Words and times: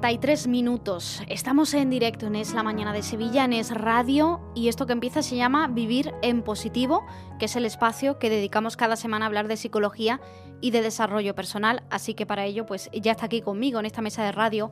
y 0.00 0.02
33 0.02 0.46
minutos. 0.46 1.22
Estamos 1.28 1.74
en 1.74 1.90
directo 1.90 2.26
en 2.26 2.34
Es 2.34 2.54
la 2.54 2.62
Mañana 2.62 2.94
de 2.94 3.02
Sevilla, 3.02 3.44
en 3.44 3.52
Es 3.52 3.70
Radio, 3.70 4.40
y 4.54 4.68
esto 4.68 4.86
que 4.86 4.94
empieza 4.94 5.22
se 5.22 5.36
llama 5.36 5.68
Vivir 5.68 6.14
en 6.22 6.42
Positivo, 6.42 7.04
que 7.38 7.44
es 7.44 7.56
el 7.56 7.66
espacio 7.66 8.18
que 8.18 8.30
dedicamos 8.30 8.78
cada 8.78 8.96
semana 8.96 9.26
a 9.26 9.28
hablar 9.28 9.46
de 9.46 9.58
psicología 9.58 10.18
y 10.62 10.70
de 10.70 10.80
desarrollo 10.80 11.34
personal. 11.34 11.82
Así 11.90 12.14
que 12.14 12.24
para 12.24 12.46
ello, 12.46 12.64
pues 12.64 12.88
ya 12.94 13.12
está 13.12 13.26
aquí 13.26 13.42
conmigo 13.42 13.78
en 13.78 13.84
esta 13.84 14.00
mesa 14.00 14.24
de 14.24 14.32
radio 14.32 14.70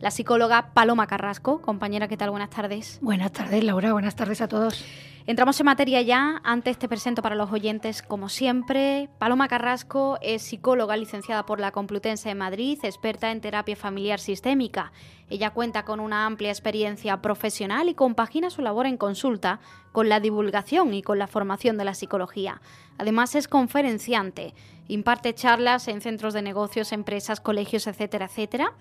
la 0.00 0.12
psicóloga 0.12 0.70
Paloma 0.74 1.08
Carrasco. 1.08 1.60
Compañera, 1.60 2.06
¿qué 2.06 2.16
tal? 2.16 2.30
Buenas 2.30 2.50
tardes. 2.50 3.00
Buenas 3.02 3.32
tardes, 3.32 3.64
Laura. 3.64 3.92
Buenas 3.92 4.14
tardes 4.14 4.40
a 4.40 4.46
todos. 4.46 4.84
Entramos 5.28 5.60
en 5.60 5.66
materia 5.66 6.00
ya. 6.00 6.40
Antes 6.42 6.78
te 6.78 6.88
presento 6.88 7.20
para 7.20 7.34
los 7.34 7.52
oyentes, 7.52 8.00
como 8.00 8.30
siempre. 8.30 9.10
Paloma 9.18 9.46
Carrasco 9.46 10.16
es 10.22 10.40
psicóloga 10.40 10.96
licenciada 10.96 11.44
por 11.44 11.60
la 11.60 11.70
Complutense 11.70 12.30
de 12.30 12.34
Madrid, 12.34 12.78
experta 12.82 13.30
en 13.30 13.42
terapia 13.42 13.76
familiar 13.76 14.20
sistémica. 14.20 14.90
Ella 15.28 15.50
cuenta 15.50 15.84
con 15.84 16.00
una 16.00 16.24
amplia 16.24 16.48
experiencia 16.48 17.20
profesional 17.20 17.90
y 17.90 17.94
compagina 17.94 18.48
su 18.48 18.62
labor 18.62 18.86
en 18.86 18.96
consulta 18.96 19.60
con 19.92 20.08
la 20.08 20.18
divulgación 20.18 20.94
y 20.94 21.02
con 21.02 21.18
la 21.18 21.26
formación 21.26 21.76
de 21.76 21.84
la 21.84 21.92
psicología. 21.92 22.62
Además 22.96 23.34
es 23.34 23.48
conferenciante, 23.48 24.54
imparte 24.88 25.34
charlas 25.34 25.88
en 25.88 26.00
centros 26.00 26.32
de 26.32 26.40
negocios, 26.40 26.90
empresas, 26.92 27.40
colegios, 27.40 27.86
etcétera, 27.86 28.24
etcétera. 28.24 28.72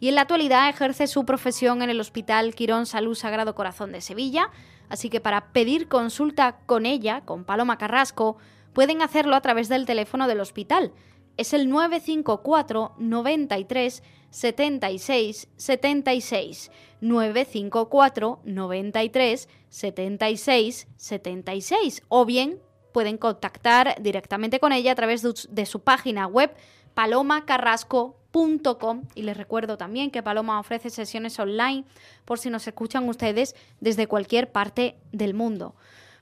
Y 0.00 0.08
en 0.08 0.16
la 0.16 0.22
actualidad 0.22 0.68
ejerce 0.68 1.06
su 1.06 1.24
profesión 1.24 1.80
en 1.80 1.90
el 1.90 2.00
Hospital 2.00 2.56
Quirón 2.56 2.86
Salud 2.86 3.14
Sagrado 3.14 3.54
Corazón 3.54 3.92
de 3.92 4.00
Sevilla 4.00 4.50
Así 4.92 5.08
que 5.08 5.22
para 5.22 5.54
pedir 5.54 5.88
consulta 5.88 6.58
con 6.66 6.84
ella, 6.84 7.22
con 7.22 7.44
Paloma 7.44 7.78
Carrasco, 7.78 8.36
pueden 8.74 9.00
hacerlo 9.00 9.34
a 9.34 9.40
través 9.40 9.70
del 9.70 9.86
teléfono 9.86 10.28
del 10.28 10.38
hospital. 10.38 10.92
Es 11.38 11.54
el 11.54 11.70
954 11.70 12.96
93 12.98 14.02
76 14.28 15.48
76. 15.56 16.70
954 17.00 18.40
93 18.44 19.48
76 19.70 20.88
76. 20.94 22.02
O 22.08 22.26
bien 22.26 22.60
pueden 22.92 23.16
contactar 23.16 23.96
directamente 23.98 24.60
con 24.60 24.72
ella 24.72 24.92
a 24.92 24.94
través 24.94 25.22
de 25.22 25.64
su 25.64 25.80
página 25.80 26.26
web 26.26 26.54
palomacarrasco.com 26.94 29.02
y 29.14 29.22
les 29.22 29.36
recuerdo 29.36 29.76
también 29.76 30.10
que 30.10 30.22
Paloma 30.22 30.58
ofrece 30.58 30.90
sesiones 30.90 31.38
online 31.38 31.84
por 32.24 32.38
si 32.38 32.50
nos 32.50 32.66
escuchan 32.66 33.08
ustedes 33.08 33.54
desde 33.80 34.06
cualquier 34.06 34.50
parte 34.50 34.96
del 35.12 35.34
mundo. 35.34 35.74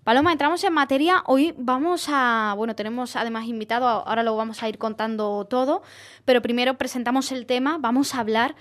Paloma, 0.05 0.33
entramos 0.33 0.65
en 0.65 0.73
materia. 0.73 1.23
Hoy 1.27 1.55
vamos 1.59 2.07
a, 2.09 2.55
bueno, 2.57 2.75
tenemos 2.75 3.17
además 3.17 3.47
invitado, 3.47 3.87
ahora 3.87 4.23
lo 4.23 4.35
vamos 4.35 4.63
a 4.63 4.69
ir 4.69 4.79
contando 4.79 5.45
todo, 5.45 5.83
pero 6.25 6.41
primero 6.41 6.79
presentamos 6.79 7.33
el 7.33 7.45
tema, 7.45 7.77
vamos 7.79 8.15
a 8.15 8.21
hablar 8.21 8.57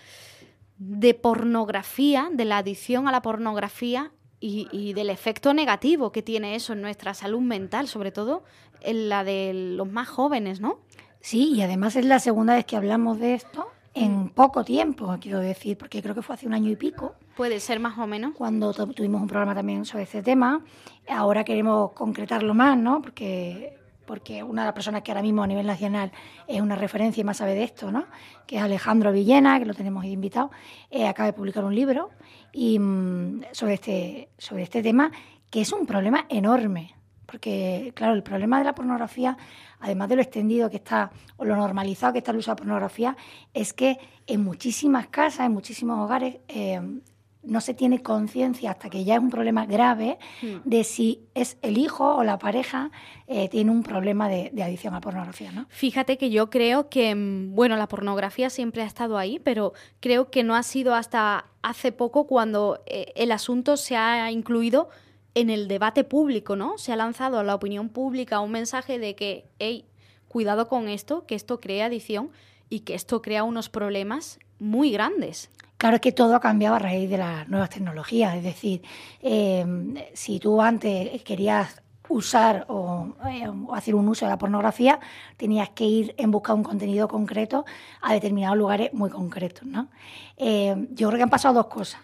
de 0.78 1.14
pornografía, 1.14 2.30
de 2.32 2.46
la 2.46 2.58
adicción 2.58 3.08
a 3.08 3.12
la 3.12 3.22
pornografía 3.22 4.12
y, 4.42 4.68
y, 4.72 4.94
del 4.94 5.10
efecto 5.10 5.54
negativo 5.54 6.12
que 6.12 6.22
tiene 6.22 6.56
eso 6.56 6.74
en 6.74 6.82
nuestra 6.82 7.14
salud 7.14 7.42
mental, 7.42 7.88
sobre 7.88 8.12
todo 8.12 8.44
en 8.82 9.10
la 9.10 9.24
de 9.24 9.52
los 9.54 9.90
más 9.90 10.08
jóvenes, 10.08 10.62
¿no? 10.62 10.80
Sí, 11.22 11.54
y 11.54 11.62
además 11.62 11.96
es 11.96 12.06
la 12.06 12.20
segunda 12.20 12.56
vez 12.56 12.66
que 12.66 12.78
hablamos 12.78 13.20
de 13.20 13.34
esto 13.34 13.68
en 13.94 14.26
mm. 14.26 14.30
poco 14.30 14.64
tiempo, 14.64 15.18
quiero 15.20 15.40
decir, 15.40 15.78
porque 15.78 16.02
creo 16.02 16.16
que 16.16 16.22
fue 16.22 16.36
hace 16.36 16.48
un 16.48 16.54
año 16.54 16.70
y 16.70 16.76
pico. 16.76 17.16
Puede 17.36 17.60
ser 17.60 17.80
más 17.80 17.98
o 17.98 18.08
menos. 18.08 18.34
Cuando 18.36 18.74
tuvimos 18.74 19.22
un 19.22 19.28
programa 19.28 19.56
también 19.56 19.86
sobre 19.86 20.04
este 20.04 20.22
tema. 20.22 20.62
Ahora 21.10 21.44
queremos 21.44 21.92
concretarlo 21.92 22.54
más, 22.54 22.78
¿no? 22.78 23.02
Porque, 23.02 23.78
porque 24.06 24.44
una 24.44 24.62
de 24.62 24.68
las 24.68 24.74
personas 24.74 25.04
que 25.04 25.12
ahora 25.12 25.22
mismo 25.22 25.44
a 25.44 25.48
nivel 25.48 25.66
nacional 25.66 26.12
es 26.48 26.62
una 26.62 26.76
referencia 26.76 27.22
y 27.22 27.24
más 27.24 27.38
sabe 27.38 27.56
de 27.56 27.64
esto, 27.64 27.92
¿no? 27.92 28.06
Que 28.46 28.58
es 28.58 28.62
Alejandro 28.62 29.12
Villena, 29.12 29.60
que 29.60 29.66
lo 29.66 29.74
tenemos 29.74 30.06
invitado, 30.06 30.52
eh, 30.90 31.08
acaba 31.08 31.28
de 31.28 31.34
publicar 31.34 31.64
un 31.64 31.76
libro 31.76 32.10
y, 32.52 32.78
mm, 32.80 33.44
sobre, 33.52 33.76
este, 33.76 34.30
sobre 34.38 34.64
este 34.64 34.84
tema, 34.84 35.12
que 35.50 35.62
es 35.62 35.72
un 35.72 35.86
problema 35.86 36.26
enorme. 36.30 36.99
Porque, 37.30 37.92
claro, 37.96 38.14
el 38.14 38.24
problema 38.24 38.58
de 38.60 38.66
la 38.66 38.74
pornografía 38.74 39.38
además 39.80 40.10
de 40.10 40.16
lo 40.18 40.22
extendido 40.22 40.70
que 40.70 40.78
está 40.78 41.12
o 41.38 41.46
lo 41.46 41.56
normalizado 41.56 42.14
que 42.14 42.20
está 42.20 42.32
el 42.32 42.38
uso 42.38 42.52
de 42.52 42.58
pornografía, 42.58 43.16
es 43.54 43.74
que 43.74 43.98
en 44.28 44.44
muchísimas 44.44 45.08
casas, 45.08 45.46
en 45.46 45.54
muchísimos 45.54 46.00
hogares, 46.00 46.38
eh, 46.48 46.82
no 47.42 47.62
se 47.62 47.74
tiene 47.74 48.04
conciencia 48.04 48.72
hasta 48.72 48.90
que 48.90 49.06
ya 49.06 49.16
es 49.16 49.22
un 49.22 49.30
problema 49.30 49.66
grave 49.66 50.20
hmm. 50.42 50.58
de 50.66 50.84
si 50.84 51.22
es 51.34 51.58
el 51.62 51.78
hijo 51.78 52.18
o 52.18 52.24
la 52.26 52.38
pareja 52.38 52.92
eh, 53.28 53.48
tiene 53.48 53.72
un 53.72 53.82
problema 53.82 54.28
de, 54.28 54.52
adicción 54.62 54.94
a 54.94 55.00
pornografía. 55.00 55.50
¿no? 55.54 55.66
Fíjate 55.70 56.18
que 56.18 56.32
yo 56.32 56.50
creo 56.50 56.90
que, 56.90 57.16
mm, 57.16 57.56
bueno, 57.56 57.78
la 57.78 57.88
pornografía 57.88 58.50
siempre 58.50 58.82
ha 58.82 58.86
estado 58.86 59.18
ahí, 59.18 59.40
pero 59.40 59.72
creo 60.02 60.30
que 60.30 60.44
no 60.44 60.54
ha 60.54 60.64
sido 60.64 60.94
hasta 60.96 61.46
hace 61.62 61.94
poco 61.94 62.28
cuando 62.28 62.84
eh, 62.86 63.14
el 63.16 63.32
asunto 63.32 63.78
se 63.78 63.96
ha 63.96 64.30
incluido 64.32 64.90
en 65.36 65.50
el 65.50 65.68
debate 65.68 66.04
público, 66.04 66.56
¿no? 66.56 66.78
Se 66.78 66.92
ha 66.92 66.96
lanzado 66.96 67.40
a 67.40 67.44
la 67.44 67.56
opinión 67.56 67.90
pública 67.90 68.40
un 68.40 68.52
mensaje 68.52 69.00
de 69.00 69.16
que, 69.16 69.46
hey, 69.60 69.86
cuidado 70.28 70.68
con 70.68 70.88
esto, 70.88 71.26
que 71.26 71.36
esto 71.36 71.60
crea 71.60 71.86
adicción 71.86 72.32
y 72.70 72.82
que 72.82 72.96
esto 72.96 73.22
crea 73.22 73.44
unos 73.44 73.70
problemas 73.70 74.40
muy 74.60 74.92
grandes. 74.92 75.50
Claro 75.78 76.02
que 76.02 76.12
todo 76.12 76.36
ha 76.36 76.42
cambiado 76.42 76.76
a 76.76 76.80
raíz 76.80 77.10
de 77.10 77.18
las 77.18 77.48
nuevas 77.48 77.70
tecnologías. 77.70 78.36
Es 78.36 78.44
decir, 78.44 78.82
eh, 79.22 79.66
si 80.14 80.40
tú 80.40 80.62
antes 80.62 81.24
querías 81.24 81.82
usar 82.10 82.68
eh, 83.30 83.48
o, 83.48 83.74
hacer 83.74 83.96
un 83.96 84.10
uso 84.10 84.26
de 84.26 84.32
la 84.32 84.38
pornografía, 84.38 85.00
tenías 85.38 85.70
que 85.70 85.86
ir 85.86 86.16
en 86.18 86.32
busca 86.32 86.52
de 86.52 86.58
un 86.58 86.64
contenido 86.64 87.08
concreto 87.08 87.66
a 88.02 88.14
determinados 88.14 88.58
lugares 88.58 88.94
muy 88.94 89.10
concretos. 89.10 89.66
¿no? 89.66 89.90
Eh, 90.36 90.76
yo 90.92 91.08
creo 91.08 91.18
que 91.18 91.24
han 91.24 91.30
pasado 91.30 91.54
dos 91.54 91.68
cosas 91.68 92.02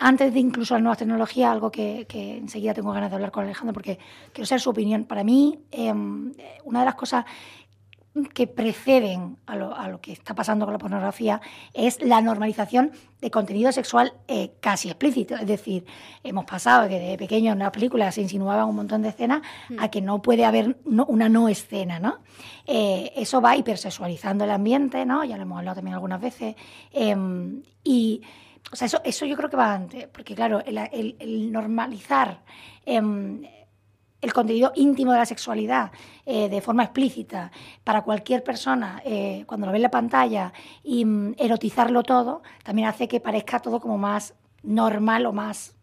antes 0.00 0.32
de 0.32 0.40
incluso 0.40 0.74
las 0.74 0.82
nuevas 0.82 0.98
tecnologías, 0.98 1.50
algo 1.50 1.70
que, 1.70 2.06
enseguida 2.10 2.74
tengo 2.74 2.90
ganas 2.92 3.10
de 3.10 3.16
hablar 3.16 3.30
con 3.30 3.44
Alejandro 3.44 3.74
porque 3.74 3.98
quiero 4.32 4.46
saber 4.46 4.60
su 4.60 4.70
opinión. 4.70 5.04
Para 5.04 5.22
mí, 5.22 5.60
em, 5.70 6.32
una 6.64 6.80
de 6.80 6.84
las 6.86 6.94
cosas 6.94 7.26
que 8.34 8.48
preceden 8.48 9.36
a 9.46 9.56
lo, 9.56 10.00
que 10.00 10.12
está 10.12 10.34
pasando 10.34 10.64
con 10.64 10.72
la 10.72 10.78
pornografía 10.78 11.40
es 11.74 12.02
la 12.02 12.20
normalización 12.20 12.90
de 13.20 13.30
contenido 13.30 13.70
sexual 13.70 14.14
eh, 14.26 14.54
casi 14.60 14.88
explícito. 14.88 15.36
Es 15.36 15.46
decir, 15.46 15.84
hemos 16.24 16.44
pasado 16.44 16.88
que 16.88 16.98
de 16.98 17.16
pequeño 17.16 17.52
en 17.52 17.58
una 17.58 17.70
película 17.70 18.10
se 18.10 18.22
insinuaban 18.22 18.68
un 18.68 18.76
montón 18.76 19.02
de 19.02 19.10
escenas 19.10 19.42
a 19.78 19.88
que 19.88 20.00
no 20.00 20.22
puede 20.22 20.44
haber 20.44 20.78
una 20.84 21.28
no 21.28 21.48
escena. 21.48 22.00
¿no? 22.00 22.18
Eh, 22.66 23.12
eso 23.14 23.40
va 23.40 23.54
hipersexualizando 23.56 24.44
el 24.44 24.50
ambiente, 24.50 25.04
¿no? 25.06 25.22
ya 25.24 25.36
lo 25.36 25.42
hemos 25.42 25.58
hablado 25.58 25.76
también 25.76 25.94
algunas 25.94 26.20
veces. 26.20 26.56
Em, 26.92 27.62
y 27.84 28.22
o 28.72 28.76
sea, 28.76 28.86
eso, 28.86 29.00
eso 29.04 29.26
yo 29.26 29.36
creo 29.36 29.50
que 29.50 29.56
va 29.56 29.72
antes, 29.72 30.06
porque 30.08 30.34
claro, 30.34 30.62
el, 30.64 31.52
normalizar 31.52 32.42
em, 32.86 33.42
el 34.20 34.32
contenido 34.32 34.72
íntimo 34.74 35.12
de 35.12 35.18
la 35.18 35.26
sexualidad 35.26 35.90
eh, 36.26 36.48
de 36.48 36.60
forma 36.60 36.84
explícita 36.84 37.50
para 37.84 38.02
cualquier 38.02 38.44
persona 38.44 39.02
eh, 39.04 39.44
cuando 39.46 39.66
lo 39.66 39.72
ve 39.72 39.78
en 39.78 39.82
la 39.82 39.90
pantalla 39.90 40.52
y 40.82 41.04
mm, 41.04 41.34
erotizarlo 41.38 42.02
todo, 42.02 42.42
también 42.62 42.88
hace 42.88 43.08
que 43.08 43.20
parezca 43.20 43.60
todo 43.60 43.80
como 43.80 43.98
más 43.98 44.34
normal 44.62 45.26
o 45.26 45.32
más 45.32 45.74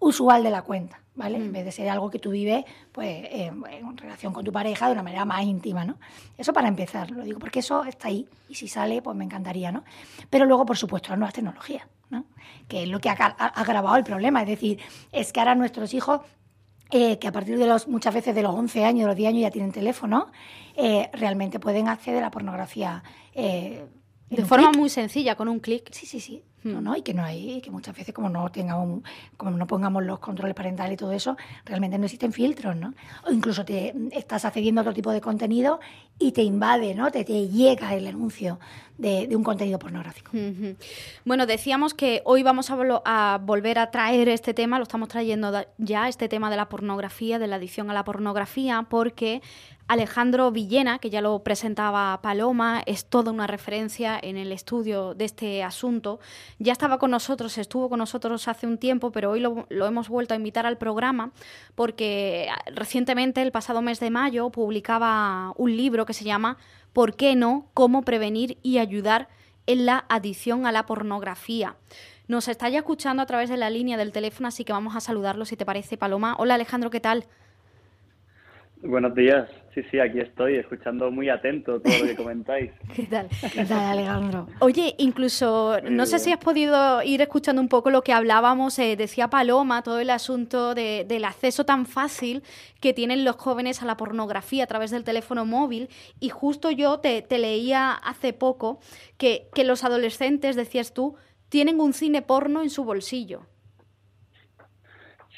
usual 0.00 0.42
de 0.42 0.50
la 0.50 0.62
cuenta. 0.62 1.00
¿Vale? 1.18 1.36
En 1.36 1.52
vez 1.52 1.64
de 1.64 1.72
ser 1.72 1.88
algo 1.88 2.08
que 2.08 2.20
tú 2.20 2.30
vives 2.30 2.64
pues, 2.92 3.26
en 3.30 3.96
relación 3.96 4.32
con 4.32 4.44
tu 4.44 4.52
pareja 4.52 4.86
de 4.86 4.92
una 4.92 5.02
manera 5.02 5.24
más 5.24 5.42
íntima, 5.42 5.84
¿no? 5.84 5.98
Eso 6.38 6.52
para 6.52 6.68
empezar, 6.68 7.10
lo 7.10 7.24
digo 7.24 7.40
porque 7.40 7.58
eso 7.58 7.84
está 7.84 8.08
ahí 8.08 8.26
y 8.48 8.54
si 8.54 8.68
sale, 8.68 9.02
pues 9.02 9.16
me 9.16 9.24
encantaría, 9.24 9.72
¿no? 9.72 9.82
Pero 10.30 10.46
luego, 10.46 10.64
por 10.64 10.78
supuesto, 10.78 11.10
las 11.10 11.18
nuevas 11.18 11.34
tecnologías, 11.34 11.86
¿no? 12.08 12.24
Que 12.68 12.84
es 12.84 12.88
lo 12.88 13.00
que 13.00 13.10
ha, 13.10 13.14
agravado 13.14 13.96
el 13.96 14.04
problema, 14.04 14.42
es 14.42 14.48
decir, 14.48 14.78
es 15.10 15.32
que 15.32 15.40
ahora 15.40 15.56
nuestros 15.56 15.92
hijos 15.92 16.20
eh, 16.90 17.18
que 17.18 17.26
a 17.26 17.32
partir 17.32 17.58
de 17.58 17.66
los, 17.66 17.88
muchas 17.88 18.14
veces 18.14 18.34
de 18.34 18.42
los 18.42 18.54
11 18.54 18.84
años, 18.84 19.00
de 19.00 19.06
los 19.08 19.16
10 19.16 19.28
años 19.28 19.42
ya 19.42 19.50
tienen 19.50 19.72
teléfono, 19.72 20.28
eh, 20.76 21.10
realmente 21.12 21.58
pueden 21.58 21.88
acceder 21.88 22.18
a 22.18 22.26
la 22.26 22.30
pornografía. 22.30 23.02
Eh, 23.34 23.84
de 24.30 24.44
forma 24.44 24.70
muy 24.70 24.88
sencilla, 24.88 25.34
con 25.34 25.48
un 25.48 25.58
clic. 25.58 25.90
Sí, 25.92 26.06
sí, 26.06 26.20
sí. 26.20 26.44
No, 26.64 26.80
no, 26.80 26.96
y 26.96 27.02
que 27.02 27.14
no 27.14 27.22
hay, 27.22 27.60
que 27.60 27.70
muchas 27.70 27.96
veces 27.96 28.14
como 28.14 28.28
no 28.28 28.50
tengamos, 28.50 29.02
como 29.36 29.52
no 29.52 29.66
pongamos 29.66 30.04
los 30.04 30.18
controles 30.18 30.54
parentales 30.54 30.94
y 30.94 30.96
todo 30.96 31.12
eso, 31.12 31.36
realmente 31.64 31.98
no 31.98 32.04
existen 32.04 32.32
filtros, 32.32 32.74
¿no? 32.74 32.94
O 33.26 33.32
incluso 33.32 33.64
te 33.64 33.94
estás 34.10 34.44
accediendo 34.44 34.80
a 34.80 34.82
otro 34.82 34.92
tipo 34.92 35.12
de 35.12 35.20
contenido 35.20 35.78
y 36.18 36.32
te 36.32 36.42
invade, 36.42 36.94
¿no? 36.94 37.10
Te, 37.10 37.24
llega 37.24 37.94
el 37.94 38.06
anuncio 38.06 38.58
de, 38.96 39.28
un 39.36 39.44
contenido 39.44 39.78
pornográfico. 39.78 40.32
Bueno, 41.24 41.46
decíamos 41.46 41.94
que 41.94 42.22
hoy 42.24 42.42
vamos 42.42 42.70
a, 42.70 42.76
a, 43.04 43.38
volver 43.38 43.78
a 43.78 43.90
traer 43.90 44.28
este 44.28 44.54
tema, 44.54 44.78
lo 44.78 44.82
estamos 44.82 45.08
trayendo 45.08 45.52
ya, 45.78 46.08
este 46.08 46.28
tema 46.28 46.50
de 46.50 46.56
la 46.56 46.68
pornografía, 46.68 47.38
de 47.38 47.46
la 47.46 47.56
adicción 47.56 47.90
a 47.90 47.94
la 47.94 48.04
pornografía, 48.04 48.86
porque 48.88 49.40
Alejandro 49.88 50.50
Villena, 50.50 50.98
que 50.98 51.08
ya 51.08 51.22
lo 51.22 51.42
presentaba 51.42 52.20
Paloma, 52.20 52.82
es 52.84 53.06
toda 53.06 53.32
una 53.32 53.46
referencia 53.46 54.20
en 54.22 54.36
el 54.36 54.52
estudio 54.52 55.14
de 55.14 55.24
este 55.24 55.62
asunto. 55.62 56.20
Ya 56.58 56.72
estaba 56.72 56.98
con 56.98 57.10
nosotros, 57.10 57.56
estuvo 57.56 57.88
con 57.88 57.98
nosotros 57.98 58.48
hace 58.48 58.66
un 58.66 58.76
tiempo, 58.76 59.10
pero 59.10 59.30
hoy 59.30 59.40
lo, 59.40 59.66
hemos 59.70 60.10
vuelto 60.10 60.34
a 60.34 60.36
invitar 60.36 60.66
al 60.66 60.76
programa 60.76 61.32
porque 61.74 62.50
recientemente, 62.66 63.40
el 63.40 63.50
pasado 63.50 63.80
mes 63.80 63.98
de 63.98 64.10
mayo, 64.10 64.50
publicaba 64.50 65.54
un 65.56 65.74
libro 65.74 66.04
que 66.08 66.14
se 66.14 66.24
llama 66.24 66.58
¿Por 66.92 67.14
qué 67.14 67.36
no? 67.36 67.68
¿Cómo 67.74 68.02
prevenir 68.02 68.58
y 68.62 68.78
ayudar 68.78 69.28
en 69.68 69.84
la 69.84 70.06
adicción 70.08 70.66
a 70.66 70.72
la 70.72 70.86
pornografía. 70.86 71.76
Nos 72.26 72.48
está 72.48 72.70
ya 72.70 72.78
escuchando 72.78 73.22
a 73.22 73.26
través 73.26 73.50
de 73.50 73.58
la 73.58 73.68
línea 73.68 73.98
del 73.98 74.12
teléfono, 74.12 74.48
así 74.48 74.64
que 74.64 74.72
vamos 74.72 74.96
a 74.96 75.00
saludarlo 75.00 75.44
si 75.44 75.56
te 75.56 75.66
parece, 75.66 75.98
Paloma. 75.98 76.34
Hola 76.38 76.54
Alejandro, 76.54 76.88
¿qué 76.88 77.00
tal? 77.00 77.26
Buenos 78.82 79.14
días. 79.14 79.48
Sí, 79.74 79.82
sí, 79.90 79.98
aquí 79.98 80.20
estoy, 80.20 80.56
escuchando 80.56 81.10
muy 81.10 81.28
atento 81.28 81.80
todo 81.80 81.98
lo 81.98 82.06
que 82.06 82.16
comentáis. 82.16 82.70
¿Qué 82.94 83.04
tal? 83.04 83.28
¿Qué 83.52 83.64
tal, 83.64 83.86
Alejandro? 83.86 84.46
Oye, 84.60 84.94
incluso, 84.98 85.78
no 85.90 86.06
sé 86.06 86.18
si 86.20 86.32
has 86.32 86.38
podido 86.38 87.02
ir 87.02 87.20
escuchando 87.20 87.60
un 87.60 87.68
poco 87.68 87.90
lo 87.90 88.02
que 88.02 88.12
hablábamos, 88.12 88.78
eh, 88.78 88.94
decía 88.96 89.28
Paloma, 89.28 89.82
todo 89.82 89.98
el 89.98 90.10
asunto 90.10 90.74
del 90.74 91.24
acceso 91.24 91.64
tan 91.64 91.86
fácil 91.86 92.42
que 92.80 92.92
tienen 92.92 93.24
los 93.24 93.36
jóvenes 93.36 93.82
a 93.82 93.86
la 93.86 93.96
pornografía 93.96 94.64
a 94.64 94.68
través 94.68 94.90
del 94.90 95.04
teléfono 95.04 95.44
móvil. 95.44 95.88
Y 96.20 96.28
justo 96.28 96.70
yo 96.70 97.00
te, 97.00 97.24
leía 97.30 97.92
hace 97.92 98.32
poco 98.32 98.78
que, 99.16 99.48
que 99.54 99.64
los 99.64 99.82
adolescentes, 99.82 100.54
decías 100.54 100.94
tú, 100.94 101.16
tienen 101.48 101.80
un 101.80 101.92
cine 101.92 102.22
porno 102.22 102.62
en 102.62 102.70
su 102.70 102.84
bolsillo. 102.84 103.42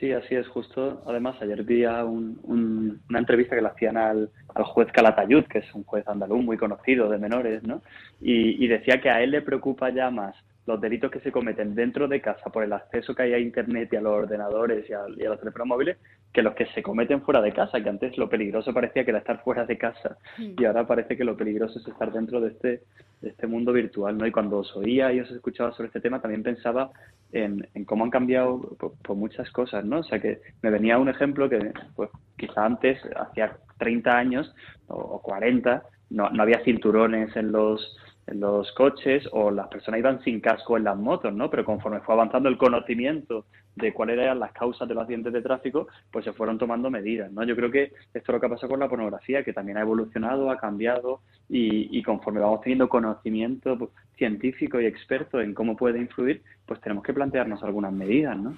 Sí, 0.00 0.12
así 0.12 0.35
es, 0.35 0.49
justo. 0.49 1.02
Además, 1.06 1.37
ayer 1.43 1.62
vi 1.62 1.85
una 1.85 3.19
entrevista 3.19 3.55
que 3.55 3.61
le 3.61 3.69
hacían 3.69 3.99
al, 3.99 4.31
juez 4.64 4.91
Calatayud, 4.93 5.44
que 5.44 5.58
es 5.58 5.75
un 5.75 5.85
juez 5.85 6.08
andaluz 6.08 6.43
muy 6.43 6.56
conocido 6.56 7.11
de 7.11 7.19
menores, 7.19 7.62
¿no? 7.62 7.82
Y, 8.19 8.64
y, 8.64 8.67
decía 8.67 8.99
que 9.02 9.11
a 9.11 9.20
él 9.23 9.32
le 9.32 9.43
preocupa 9.43 9.91
ya 9.91 10.11
más 10.11 10.35
los 10.70 10.81
delitos 10.81 11.11
que 11.11 11.20
se 11.20 11.32
cometen 11.32 11.75
dentro 11.75 12.06
de 12.06 12.20
casa 12.20 12.49
por 12.50 12.62
el 12.62 12.72
acceso 12.72 13.14
que 13.14 13.25
hay 13.25 13.32
a 13.32 13.38
Internet 13.38 13.88
y 13.93 13.96
a 13.96 14.00
los 14.00 14.12
ordenadores 14.12 14.88
y 14.88 14.93
a, 14.93 15.08
los 15.08 15.40
teléfonos 15.40 15.67
móviles 15.67 15.96
que 16.32 16.43
los 16.43 16.55
que 16.55 16.67
se 16.67 16.82
cometen 16.82 17.22
fuera 17.22 17.43
de 17.43 17.52
casa, 17.52 17.82
que 17.82 17.88
antes 17.88 18.17
lo 18.17 18.28
peligroso 18.28 18.72
parecía 18.72 19.05
que 19.05 19.11
era 19.11 19.19
estar 19.19 19.43
fuera 19.43 19.67
de 19.67 19.76
casa 19.76 20.17
mm. 20.38 20.52
y 20.58 20.64
ahora 20.64 20.87
parece 20.87 21.17
que 21.17 21.25
lo 21.25 21.37
peligroso 21.37 21.81
es 21.81 21.88
estar 21.88 22.12
dentro 22.12 22.40
de 22.40 22.50
este, 22.50 22.82
de 23.20 23.28
este 23.31 23.46
mundo 23.49 23.72
virtual, 23.72 24.17
¿no? 24.17 24.26
Y 24.26 24.31
cuando 24.31 24.58
os 24.58 24.76
oía 24.76 25.12
y 25.12 25.20
os 25.20 25.31
escuchaba 25.31 25.72
sobre 25.72 25.88
este 25.88 26.00
tema 26.00 26.20
también 26.20 26.44
pensaba 26.44 26.90
en, 27.32 27.66
cómo 27.84 28.05
han 28.05 28.11
cambiado 28.11 28.61
por, 28.78 29.16
muchas 29.16 29.50
cosas, 29.50 29.84
¿no? 29.84 29.99
O 29.99 30.05
sea 30.05 30.20
que 30.20 30.40
me 30.62 30.70
venía 30.70 30.99
un 30.99 31.08
ejemplo 31.08 31.49
que 31.49 31.73
pues 31.96 32.11
quizá 32.37 32.64
antes, 32.64 33.00
hacía 33.16 33.56
30 33.78 34.16
años 34.16 34.55
o, 34.87 34.94
o 34.94 35.23
40, 35.23 35.82
no, 36.11 36.31
no 36.31 36.43
había 36.43 36.62
cinturones 36.64 37.34
en 37.37 37.50
los 37.50 37.96
en 37.96 38.10
los 38.35 38.71
coches 38.73 39.29
o 39.32 39.50
las 39.50 39.69
personas 39.69 40.00
iban 40.00 40.23
sin 40.23 40.41
casco 40.41 40.77
en 40.77 40.85
las 40.85 40.97
motos, 40.97 41.32
¿no? 41.32 41.50
Pero 41.50 41.65
conforme 41.65 42.00
fue 42.00 42.15
avanzando 42.15 42.49
el 42.49 42.59
conocimiento 42.59 43.47
de 43.77 43.93
cuáles 43.93 44.19
eran 44.19 44.38
las 44.38 44.53
causas 44.53 44.88
de 44.88 44.94
los 44.94 45.03
accidentes 45.03 45.32
de 45.32 45.43
tráfico, 45.43 45.88
pues 46.11 46.25
se 46.25 46.32
fueron 46.32 46.59
tomando 46.59 46.91
medidas, 46.91 47.31
¿no? 47.32 47.44
Yo 47.44 47.56
creo 47.56 47.71
que 47.71 47.85
esto 47.85 47.93
es 48.12 48.29
lo 48.29 48.41
que 48.41 48.47
ha 48.47 48.50
pasado 48.50 48.71
con 48.71 48.81
la 48.81 48.88
pornografía, 48.88 49.44
que 49.44 49.53
también 49.53 49.79
ha 49.79 49.82
evolucionado, 49.82 50.50
ha 50.50 50.59
cambiado 50.59 51.21
y, 51.49 52.03
conforme 52.03 52.41
vamos 52.41 52.61
teniendo 52.61 52.88
conocimiento 52.88 53.91
científico 54.17 54.81
y 54.81 54.87
experto 54.87 55.41
en 55.41 55.55
cómo 55.55 55.76
puede 55.76 55.99
influir, 55.99 56.43
pues 56.67 56.81
tenemos 56.81 57.03
que 57.03 57.12
plantearnos 57.12 57.62
algunas 57.62 57.93
medidas, 57.93 58.37
¿no? 58.37 58.56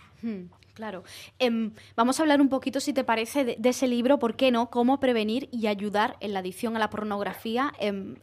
Claro. 0.74 1.04
Em, 1.38 1.72
vamos 1.96 2.18
a 2.18 2.22
hablar 2.22 2.40
un 2.40 2.48
poquito, 2.48 2.80
si 2.80 2.92
te 2.92 3.04
parece, 3.04 3.44
de, 3.44 3.68
ese 3.68 3.86
libro, 3.86 4.18
¿por 4.18 4.36
qué 4.36 4.50
no? 4.50 4.70
Cómo 4.70 5.00
prevenir 5.00 5.48
y 5.52 5.66
ayudar 5.66 6.16
en 6.20 6.32
la 6.32 6.40
adicción 6.40 6.76
a 6.76 6.78
la 6.78 6.88
pornografía. 6.88 7.72
Em, 7.78 8.16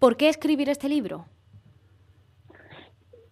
¿Por 0.00 0.16
qué 0.16 0.30
escribir 0.30 0.70
este 0.70 0.88
libro? 0.88 1.26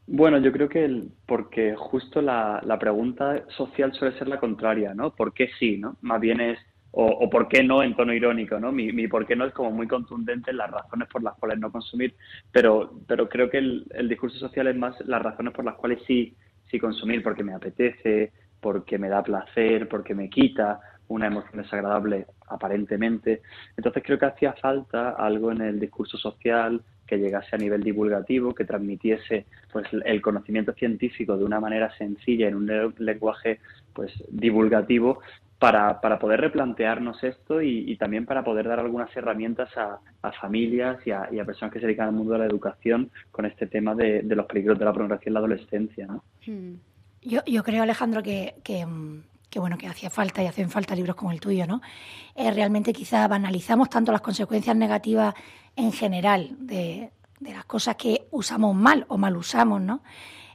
Bueno, 0.06 0.38
yo 0.38 0.52
creo 0.52 0.68
que 0.68 0.84
el, 0.84 1.10
porque 1.24 1.74
justo 1.74 2.20
la, 2.20 2.62
pregunta 2.78 3.42
social 3.56 3.94
suele 3.94 4.18
ser 4.18 4.28
la 4.28 4.38
contraria, 4.38 4.92
¿no? 4.92 5.14
¿Por 5.14 5.32
qué 5.32 5.48
sí, 5.58 5.78
no? 5.78 5.96
Más 6.02 6.20
bien 6.20 6.40
es, 6.40 6.58
o, 6.90 7.28
por 7.30 7.48
qué 7.48 7.62
no 7.64 7.82
en 7.82 7.96
tono 7.96 8.12
irónico, 8.12 8.60
¿no? 8.60 8.70
Mi, 8.70 8.92
mi, 8.92 9.08
por 9.08 9.26
qué 9.26 9.34
no 9.34 9.46
es 9.46 9.54
como 9.54 9.70
muy 9.70 9.88
contundente 9.88 10.50
en 10.50 10.58
las 10.58 10.70
razones 10.70 11.08
por 11.08 11.22
las 11.22 11.34
cuales 11.36 11.58
no 11.58 11.72
consumir, 11.72 12.14
pero, 12.52 13.00
pero 13.06 13.30
creo 13.30 13.48
que 13.48 13.58
el, 13.58 13.86
el 13.94 14.06
discurso 14.06 14.38
social 14.38 14.66
es 14.66 14.76
más 14.76 14.94
las 15.06 15.22
razones 15.22 15.54
por 15.54 15.64
las 15.64 15.76
cuales 15.76 16.02
sí, 16.06 16.36
sí 16.70 16.78
consumir, 16.78 17.22
porque 17.22 17.44
me 17.44 17.54
apetece, 17.54 18.32
porque 18.60 18.98
me 18.98 19.08
da 19.08 19.22
placer, 19.22 19.88
porque 19.88 20.14
me 20.14 20.28
quita, 20.28 20.80
una 21.08 21.26
emoción 21.26 21.62
desagradable 21.62 22.26
aparentemente. 22.48 23.42
Entonces 23.76 24.02
creo 24.04 24.18
que 24.18 24.26
hacía 24.26 24.52
falta 24.54 25.10
algo 25.10 25.52
en 25.52 25.62
el 25.62 25.80
discurso 25.80 26.16
social 26.16 26.82
que 27.06 27.18
llegase 27.18 27.56
a 27.56 27.58
nivel 27.58 27.82
divulgativo, 27.82 28.54
que 28.54 28.64
transmitiese 28.64 29.46
pues 29.72 29.86
el 30.04 30.20
conocimiento 30.20 30.72
científico 30.74 31.36
de 31.36 31.44
una 31.44 31.58
manera 31.58 31.90
sencilla 31.96 32.48
en 32.48 32.54
un 32.54 32.94
lenguaje 32.98 33.60
pues 33.94 34.12
divulgativo 34.28 35.20
para, 35.58 36.00
para 36.00 36.18
poder 36.18 36.40
replantearnos 36.40 37.22
esto 37.24 37.60
y, 37.60 37.96
también 37.96 38.26
para 38.26 38.44
poder 38.44 38.68
dar 38.68 38.78
algunas 38.78 39.14
herramientas 39.16 39.70
a, 39.76 39.98
familias 40.40 40.98
y 41.04 41.10
a, 41.10 41.44
personas 41.44 41.72
que 41.72 41.80
se 41.80 41.86
dedican 41.86 42.08
al 42.08 42.14
mundo 42.14 42.34
de 42.34 42.40
la 42.40 42.46
educación 42.46 43.10
con 43.32 43.44
este 43.44 43.66
tema 43.66 43.94
de, 43.94 44.22
los 44.22 44.46
peligros 44.46 44.78
de 44.78 44.84
la 44.84 44.92
pornografía 44.92 45.30
en 45.30 45.34
la 45.34 45.40
adolescencia. 45.40 46.06
¿no? 46.06 46.22
Hmm. 46.46 46.74
Yo, 47.22 47.40
yo 47.44 47.64
creo, 47.64 47.82
Alejandro, 47.82 48.22
que, 48.22 48.54
mm, 48.86 49.22
que 49.50 49.58
bueno, 49.58 49.78
que 49.78 49.86
hacía 49.86 50.10
falta 50.10 50.42
y 50.42 50.46
hacen 50.46 50.70
falta 50.70 50.94
libros 50.94 51.16
como 51.16 51.32
el 51.32 51.40
tuyo, 51.40 51.66
¿no? 51.66 51.80
Eh, 52.34 52.50
realmente 52.50 52.92
quizá 52.92 53.26
banalizamos 53.28 53.88
tanto 53.88 54.12
las 54.12 54.20
consecuencias 54.20 54.76
negativas 54.76 55.34
en 55.76 55.92
general 55.92 56.56
de, 56.58 57.12
las 57.40 57.64
cosas 57.64 57.96
que 57.96 58.26
usamos 58.30 58.74
mal 58.74 59.06
o 59.08 59.16
mal 59.16 59.36
usamos, 59.36 59.80
¿no? 59.80 60.02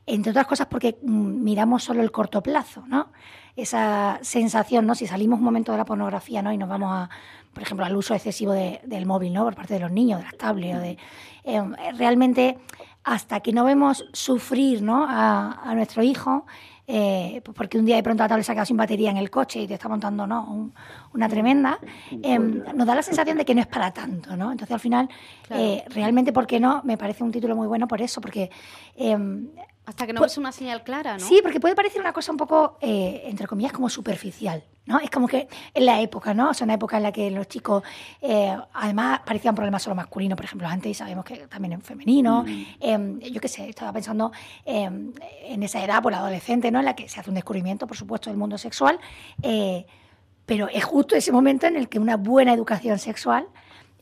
Entre 0.05 0.31
otras 0.31 0.45
cosas 0.45 0.67
porque 0.67 0.97
mm, 1.01 1.43
miramos 1.43 1.83
solo 1.83 2.01
el 2.01 2.11
corto 2.11 2.43
plazo, 2.43 2.83
¿no? 2.87 3.07
Esa 3.55 4.19
sensación, 4.21 4.85
¿no? 4.85 4.95
Si 4.95 5.07
salimos 5.07 5.39
un 5.39 5.45
momento 5.45 5.71
de 5.71 5.77
la 5.77 5.85
pornografía, 5.85 6.41
¿no? 6.41 6.51
Y 6.51 6.57
nos 6.57 6.69
vamos 6.69 6.91
a, 6.91 7.09
por 7.53 7.63
ejemplo, 7.63 7.85
al 7.85 7.95
uso 7.95 8.13
excesivo 8.13 8.51
del 8.51 9.05
móvil, 9.05 9.33
¿no? 9.33 9.43
Por 9.45 9.55
parte 9.55 9.75
de 9.75 9.79
los 9.79 9.91
niños, 9.91 10.19
de 10.19 10.25
las 10.25 10.37
tablets, 10.37 10.77
o 10.77 10.79
de... 10.79 10.97
Eh, 11.45 11.61
realmente, 11.97 12.57
hasta 13.03 13.39
que 13.39 13.53
no 13.53 13.63
vemos 13.63 14.05
sufrir, 14.13 14.81
¿no? 14.81 15.05
A, 15.07 15.61
a 15.63 15.75
nuestro 15.75 16.03
hijo, 16.03 16.45
eh, 16.85 17.41
pues 17.43 17.55
porque 17.55 17.77
un 17.77 17.85
día 17.85 17.95
de 17.95 18.03
pronto 18.03 18.23
la 18.23 18.27
tablet 18.27 18.45
se 18.45 18.51
ha 18.51 18.55
quedado 18.55 18.65
sin 18.65 18.77
batería 18.77 19.09
en 19.09 19.17
el 19.17 19.29
coche 19.29 19.61
y 19.61 19.67
te 19.67 19.75
está 19.75 19.87
montando 19.87 20.27
¿no? 20.27 20.71
una 21.13 21.29
tremenda, 21.29 21.79
em, 22.21 22.61
nos 22.75 22.85
da 22.85 22.95
la 22.95 23.03
sensación 23.03 23.37
de 23.37 23.45
que 23.45 23.55
no 23.55 23.61
es 23.61 23.67
para 23.67 23.91
tanto, 23.91 24.35
¿no? 24.35 24.51
Entonces 24.51 24.73
al 24.73 24.79
final, 24.79 25.09
eh, 25.49 25.85
realmente, 25.89 26.33
¿por 26.33 26.45
qué 26.45 26.59
no? 26.59 26.81
Me 26.83 26.97
parece 26.97 27.23
un 27.23 27.31
título 27.31 27.55
muy 27.55 27.67
bueno 27.67 27.87
por 27.87 28.01
eso, 28.01 28.19
porque 28.19 28.51
em, 28.95 29.47
hasta 29.85 30.07
que 30.07 30.13
no 30.13 30.21
ves 30.21 30.37
una 30.37 30.51
señal 30.51 30.83
clara, 30.83 31.17
¿no? 31.17 31.27
Sí, 31.27 31.39
porque 31.41 31.59
puede 31.59 31.75
parecer 31.75 31.99
una 31.99 32.13
cosa 32.13 32.31
un 32.31 32.37
poco, 32.37 32.77
eh, 32.79 33.23
entre 33.25 33.47
comillas, 33.47 33.73
como 33.73 33.89
superficial, 33.89 34.63
¿no? 34.85 34.99
Es 34.99 35.09
como 35.09 35.27
que 35.27 35.47
en 35.73 35.85
la 35.85 35.99
época, 35.99 36.33
¿no? 36.33 36.51
O 36.51 36.53
sea, 36.53 36.63
una 36.63 36.75
época 36.75 36.97
en 36.97 37.03
la 37.03 37.11
que 37.11 37.29
los 37.29 37.47
chicos, 37.49 37.83
eh, 38.21 38.55
además, 38.73 39.19
parecían 39.25 39.55
problemas 39.55 39.83
solo 39.83 39.95
masculinos, 39.95 40.37
por 40.37 40.45
ejemplo, 40.45 40.67
antes 40.69 40.97
sabemos 40.97 41.25
que 41.25 41.47
también 41.47 41.73
en 41.73 41.81
femenino. 41.81 42.43
Mm. 42.43 42.65
Em, 42.79 43.19
yo 43.19 43.41
qué 43.41 43.49
sé, 43.49 43.67
estaba 43.67 43.91
pensando 43.91 44.31
em, 44.63 45.11
en 45.43 45.63
esa 45.63 45.83
edad, 45.83 46.01
por 46.01 46.13
la 46.13 46.19
adolescente, 46.19 46.71
¿no? 46.71 46.79
En 46.79 46.85
la 46.85 46.95
que 46.95 47.09
se 47.09 47.19
hace 47.19 47.29
un 47.29 47.35
descubrimiento, 47.35 47.85
por 47.85 47.97
supuesto, 47.97 48.29
del 48.29 48.37
mundo 48.37 48.57
sexual. 48.57 48.99
Eh, 49.41 49.85
pero 50.45 50.67
es 50.69 50.83
justo 50.83 51.15
ese 51.15 51.31
momento 51.31 51.67
en 51.67 51.75
el 51.75 51.89
que 51.89 51.99
una 51.99 52.17
buena 52.17 52.53
educación 52.53 52.99
sexual 52.99 53.47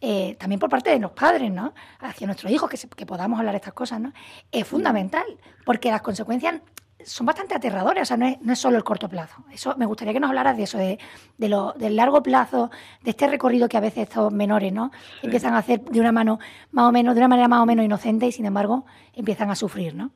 eh, 0.01 0.35
también 0.39 0.59
por 0.59 0.69
parte 0.69 0.89
de 0.89 0.99
los 0.99 1.11
padres, 1.11 1.51
¿no? 1.51 1.73
Hacia 1.99 2.25
nuestros 2.25 2.51
hijos, 2.51 2.69
que, 2.69 2.77
que 2.77 3.05
podamos 3.05 3.39
hablar 3.39 3.53
de 3.53 3.57
estas 3.57 3.73
cosas, 3.73 4.01
¿no? 4.01 4.11
Es 4.51 4.67
fundamental, 4.67 5.25
porque 5.63 5.91
las 5.91 6.01
consecuencias 6.01 6.59
son 7.05 7.25
bastante 7.25 7.55
aterradoras, 7.55 8.03
o 8.03 8.05
sea, 8.07 8.17
no 8.17 8.25
es, 8.25 8.41
no 8.41 8.53
es, 8.53 8.59
solo 8.59 8.77
el 8.77 8.83
corto 8.83 9.07
plazo. 9.07 9.43
Eso 9.51 9.75
me 9.77 9.85
gustaría 9.85 10.13
que 10.13 10.19
nos 10.19 10.29
hablaras 10.29 10.57
de 10.57 10.63
eso, 10.63 10.77
de, 10.77 10.99
de 11.37 11.49
lo, 11.49 11.73
del 11.73 11.95
largo 11.95 12.21
plazo, 12.23 12.71
de 13.03 13.11
este 13.11 13.27
recorrido 13.27 13.69
que 13.69 13.77
a 13.77 13.79
veces 13.79 14.09
estos 14.09 14.31
menores, 14.31 14.73
¿no? 14.73 14.91
Empiezan 15.21 15.53
a 15.53 15.59
hacer 15.59 15.81
de 15.81 15.99
una 15.99 16.11
mano 16.11 16.39
más 16.71 16.89
o 16.89 16.91
menos, 16.91 17.15
de 17.15 17.21
una 17.21 17.27
manera 17.27 17.47
más 17.47 17.61
o 17.61 17.65
menos 17.65 17.85
inocente 17.85 18.27
y 18.27 18.31
sin 18.31 18.45
embargo 18.45 18.85
empiezan 19.13 19.51
a 19.51 19.55
sufrir, 19.55 19.95
¿no? 19.95 20.11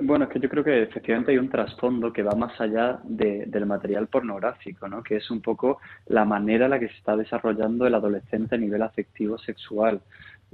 Bueno, 0.00 0.26
es 0.26 0.30
que 0.30 0.40
yo 0.40 0.48
creo 0.48 0.62
que 0.62 0.82
efectivamente 0.82 1.32
hay 1.32 1.38
un 1.38 1.48
trasfondo 1.48 2.12
que 2.12 2.22
va 2.22 2.34
más 2.34 2.60
allá 2.60 3.00
del 3.04 3.66
material 3.66 4.06
pornográfico, 4.06 4.88
¿no? 4.88 5.02
que 5.02 5.16
es 5.16 5.30
un 5.30 5.40
poco 5.40 5.80
la 6.06 6.24
manera 6.24 6.66
en 6.66 6.70
la 6.70 6.78
que 6.78 6.88
se 6.88 6.96
está 6.96 7.16
desarrollando 7.16 7.86
el 7.86 7.94
adolescente 7.94 8.54
a 8.54 8.58
nivel 8.58 8.82
afectivo 8.82 9.38
sexual. 9.38 10.00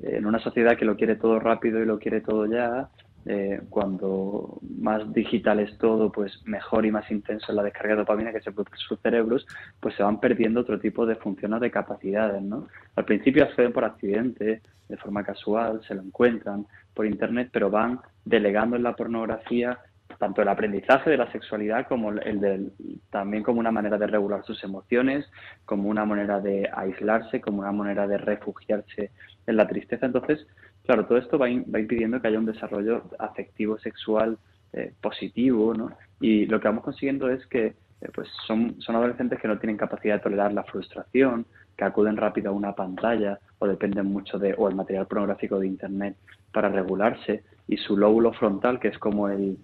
en 0.02 0.26
una 0.26 0.38
sociedad 0.38 0.76
que 0.76 0.84
lo 0.84 0.96
quiere 0.96 1.16
todo 1.16 1.38
rápido 1.40 1.80
y 1.82 1.86
lo 1.86 1.98
quiere 1.98 2.20
todo 2.20 2.46
ya, 2.46 2.88
eh, 3.26 3.60
cuando 3.70 4.58
más 4.78 5.12
digital 5.12 5.60
es 5.60 5.76
todo, 5.78 6.12
pues 6.12 6.42
mejor 6.44 6.84
y 6.84 6.90
más 6.90 7.10
intenso 7.10 7.46
es 7.48 7.54
la 7.54 7.62
descarga 7.62 7.94
de 7.94 8.00
dopamina 8.00 8.32
que 8.32 8.40
se 8.40 8.52
produce 8.52 8.74
en 8.74 8.80
sus 8.80 9.00
cerebros, 9.00 9.46
pues 9.80 9.94
se 9.94 10.02
van 10.02 10.20
perdiendo 10.20 10.60
otro 10.60 10.78
tipo 10.78 11.06
de 11.06 11.16
funciones 11.16 11.60
de 11.60 11.70
capacidades, 11.70 12.42
¿no? 12.42 12.66
Al 12.96 13.04
principio 13.04 13.44
acceden 13.44 13.72
por 13.72 13.84
accidente, 13.84 14.60
de 14.88 14.96
forma 14.98 15.24
casual, 15.24 15.80
se 15.86 15.94
lo 15.94 16.02
encuentran 16.02 16.66
por 16.92 17.06
internet, 17.06 17.48
pero 17.50 17.70
van 17.70 18.00
delegando 18.24 18.76
en 18.76 18.82
la 18.82 18.94
pornografía 18.94 19.78
tanto 20.18 20.42
el 20.42 20.48
aprendizaje 20.48 21.10
de 21.10 21.16
la 21.16 21.30
sexualidad 21.32 21.88
como 21.88 22.10
el 22.10 22.40
del 22.40 22.72
también 23.10 23.42
como 23.42 23.58
una 23.58 23.72
manera 23.72 23.98
de 23.98 24.06
regular 24.06 24.44
sus 24.44 24.62
emociones, 24.62 25.26
como 25.64 25.88
una 25.88 26.04
manera 26.04 26.40
de 26.40 26.70
aislarse, 26.72 27.40
como 27.40 27.60
una 27.60 27.72
manera 27.72 28.06
de 28.06 28.18
refugiarse 28.18 29.10
en 29.46 29.56
la 29.56 29.66
tristeza. 29.66 30.06
Entonces, 30.06 30.46
Claro, 30.84 31.06
todo 31.06 31.16
esto 31.16 31.38
va, 31.38 31.48
impidiendo 31.48 32.20
que 32.20 32.28
haya 32.28 32.38
un 32.38 32.44
desarrollo 32.44 33.04
afectivo 33.18 33.78
sexual 33.78 34.38
eh, 34.74 34.92
positivo, 35.00 35.72
¿no? 35.72 35.96
Y 36.20 36.44
lo 36.46 36.60
que 36.60 36.68
vamos 36.68 36.84
consiguiendo 36.84 37.30
es 37.30 37.46
que 37.46 37.66
eh, 37.66 38.08
pues 38.14 38.28
son, 38.46 38.80
son 38.80 38.96
adolescentes 38.96 39.40
que 39.40 39.48
no 39.48 39.58
tienen 39.58 39.78
capacidad 39.78 40.16
de 40.16 40.20
tolerar 40.20 40.52
la 40.52 40.64
frustración, 40.64 41.46
que 41.76 41.84
acuden 41.84 42.16
rápido 42.16 42.50
a 42.50 42.54
una 42.54 42.74
pantalla 42.74 43.38
o 43.58 43.66
dependen 43.66 44.06
mucho 44.06 44.38
de 44.38 44.54
o 44.56 44.68
el 44.68 44.74
material 44.74 45.06
pornográfico 45.06 45.58
de 45.58 45.66
internet 45.66 46.16
para 46.52 46.68
regularse 46.68 47.44
y 47.66 47.76
su 47.76 47.96
lóbulo 47.96 48.32
frontal 48.32 48.78
que 48.78 48.88
es 48.88 48.98
como 48.98 49.28
el 49.28 49.58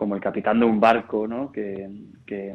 como 0.00 0.14
el 0.14 0.20
capitán 0.22 0.58
de 0.58 0.64
un 0.64 0.80
barco 0.80 1.28
¿no? 1.28 1.52
que, 1.52 1.86
que, 2.26 2.54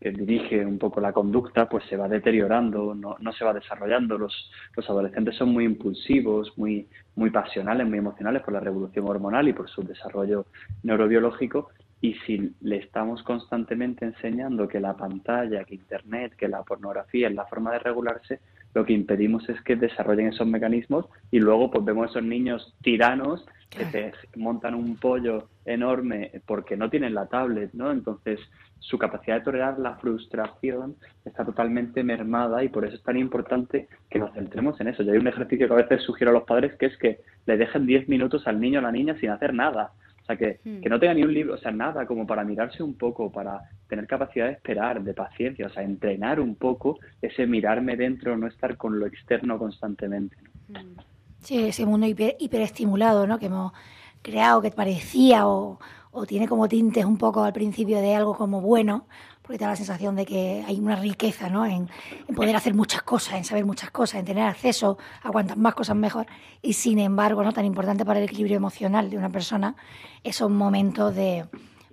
dirige 0.00 0.66
un 0.66 0.76
poco 0.76 1.00
la 1.00 1.12
conducta, 1.12 1.68
pues 1.68 1.84
se 1.88 1.96
va 1.96 2.08
deteriorando, 2.08 2.96
no, 2.96 3.14
no 3.20 3.32
se 3.32 3.44
va 3.44 3.52
desarrollando. 3.52 4.18
Los, 4.18 4.50
los 4.74 4.90
adolescentes 4.90 5.36
son 5.36 5.50
muy 5.50 5.66
impulsivos, 5.66 6.52
muy, 6.58 6.88
muy 7.14 7.30
pasionales, 7.30 7.86
muy 7.86 7.98
emocionales 7.98 8.42
por 8.42 8.54
la 8.54 8.58
revolución 8.58 9.06
hormonal 9.08 9.46
y 9.46 9.52
por 9.52 9.70
su 9.70 9.84
desarrollo 9.84 10.46
neurobiológico. 10.82 11.68
Y 12.00 12.14
si 12.26 12.52
le 12.60 12.76
estamos 12.76 13.22
constantemente 13.22 14.04
enseñando 14.04 14.68
que 14.68 14.80
la 14.80 14.96
pantalla, 14.96 15.64
que 15.64 15.74
Internet, 15.74 16.34
que 16.36 16.48
la 16.48 16.62
pornografía 16.62 17.28
es 17.28 17.34
la 17.34 17.44
forma 17.44 17.72
de 17.72 17.80
regularse, 17.80 18.40
lo 18.74 18.84
que 18.84 18.92
impedimos 18.92 19.48
es 19.48 19.60
que 19.62 19.76
desarrollen 19.76 20.28
esos 20.28 20.46
mecanismos 20.46 21.06
y 21.30 21.40
luego 21.40 21.70
pues 21.70 21.84
vemos 21.84 22.10
esos 22.10 22.22
niños 22.22 22.74
tiranos 22.82 23.44
que 23.68 23.84
te 23.86 24.12
montan 24.36 24.74
un 24.74 24.96
pollo 24.96 25.48
enorme 25.64 26.30
porque 26.46 26.76
no 26.76 26.90
tienen 26.90 27.14
la 27.14 27.26
tablet, 27.26 27.72
¿no? 27.72 27.90
Entonces 27.90 28.40
su 28.78 28.98
capacidad 28.98 29.36
de 29.38 29.44
tolerar 29.44 29.78
la 29.78 29.96
frustración 29.96 30.96
está 31.24 31.44
totalmente 31.44 32.02
mermada 32.02 32.64
y 32.64 32.68
por 32.68 32.84
eso 32.84 32.96
es 32.96 33.02
tan 33.02 33.16
importante 33.16 33.88
que 34.08 34.18
nos 34.18 34.32
centremos 34.32 34.80
en 34.80 34.88
eso. 34.88 35.02
Yo 35.02 35.12
hay 35.12 35.18
un 35.18 35.28
ejercicio 35.28 35.68
que 35.68 35.74
a 35.74 35.76
veces 35.76 36.02
sugiero 36.02 36.30
a 36.30 36.34
los 36.34 36.44
padres 36.44 36.74
que 36.76 36.86
es 36.86 36.96
que 36.96 37.20
le 37.46 37.56
dejen 37.56 37.86
10 37.86 38.08
minutos 38.08 38.46
al 38.46 38.60
niño 38.60 38.78
o 38.78 38.82
a 38.82 38.86
la 38.86 38.92
niña 38.92 39.16
sin 39.20 39.30
hacer 39.30 39.52
nada. 39.54 39.92
O 40.30 40.32
sea, 40.32 40.36
que, 40.36 40.60
hmm. 40.64 40.80
que 40.80 40.88
no 40.88 41.00
tenga 41.00 41.14
ni 41.14 41.22
un 41.24 41.34
libro, 41.34 41.54
o 41.54 41.58
sea, 41.58 41.72
nada 41.72 42.06
como 42.06 42.26
para 42.26 42.44
mirarse 42.44 42.82
un 42.82 42.94
poco, 42.94 43.32
para 43.32 43.62
tener 43.88 44.06
capacidad 44.06 44.46
de 44.46 44.52
esperar, 44.52 45.02
de 45.02 45.12
paciencia, 45.12 45.66
o 45.66 45.70
sea, 45.70 45.82
entrenar 45.82 46.38
un 46.38 46.54
poco 46.54 46.98
ese 47.20 47.46
mirarme 47.46 47.96
dentro, 47.96 48.36
no 48.36 48.46
estar 48.46 48.76
con 48.76 49.00
lo 49.00 49.06
externo 49.06 49.58
constantemente. 49.58 50.36
Hmm. 50.68 51.00
Sí, 51.40 51.64
ese 51.64 51.84
mundo 51.84 52.06
hiper, 52.06 52.36
hiperestimulado, 52.38 53.26
¿no? 53.26 53.38
Que 53.38 53.46
hemos 53.46 53.72
creado, 54.22 54.62
que 54.62 54.70
parecía 54.70 55.48
o, 55.48 55.78
tiene 56.28 56.46
como 56.46 56.68
tintes 56.68 57.04
un 57.04 57.16
poco 57.16 57.42
al 57.42 57.52
principio 57.52 58.00
de 58.00 58.14
algo 58.14 58.36
como 58.36 58.60
bueno, 58.60 59.06
porque 59.50 59.58
te 59.58 59.64
da 59.64 59.70
la 59.70 59.76
sensación 59.76 60.14
de 60.14 60.24
que 60.24 60.64
hay 60.64 60.78
una 60.78 60.94
riqueza 60.94 61.48
¿no? 61.48 61.66
en, 61.66 61.88
poder 62.36 62.54
hacer 62.54 62.72
muchas 62.72 63.02
cosas, 63.02 63.34
en 63.34 63.44
saber 63.44 63.64
muchas 63.64 63.90
cosas, 63.90 64.20
en 64.20 64.24
tener 64.24 64.44
acceso 64.44 64.96
a 65.24 65.32
cuantas 65.32 65.56
más 65.56 65.74
cosas 65.74 65.96
mejor. 65.96 66.26
Y 66.62 66.74
sin 66.74 67.00
embargo, 67.00 67.42
¿no? 67.42 67.52
tan 67.52 67.64
importante 67.64 68.04
para 68.04 68.20
el 68.20 68.26
equilibrio 68.26 68.58
emocional 68.58 69.10
de 69.10 69.18
una 69.18 69.28
persona, 69.28 69.74
esos 70.22 70.48
momentos 70.52 71.16
de, 71.16 71.46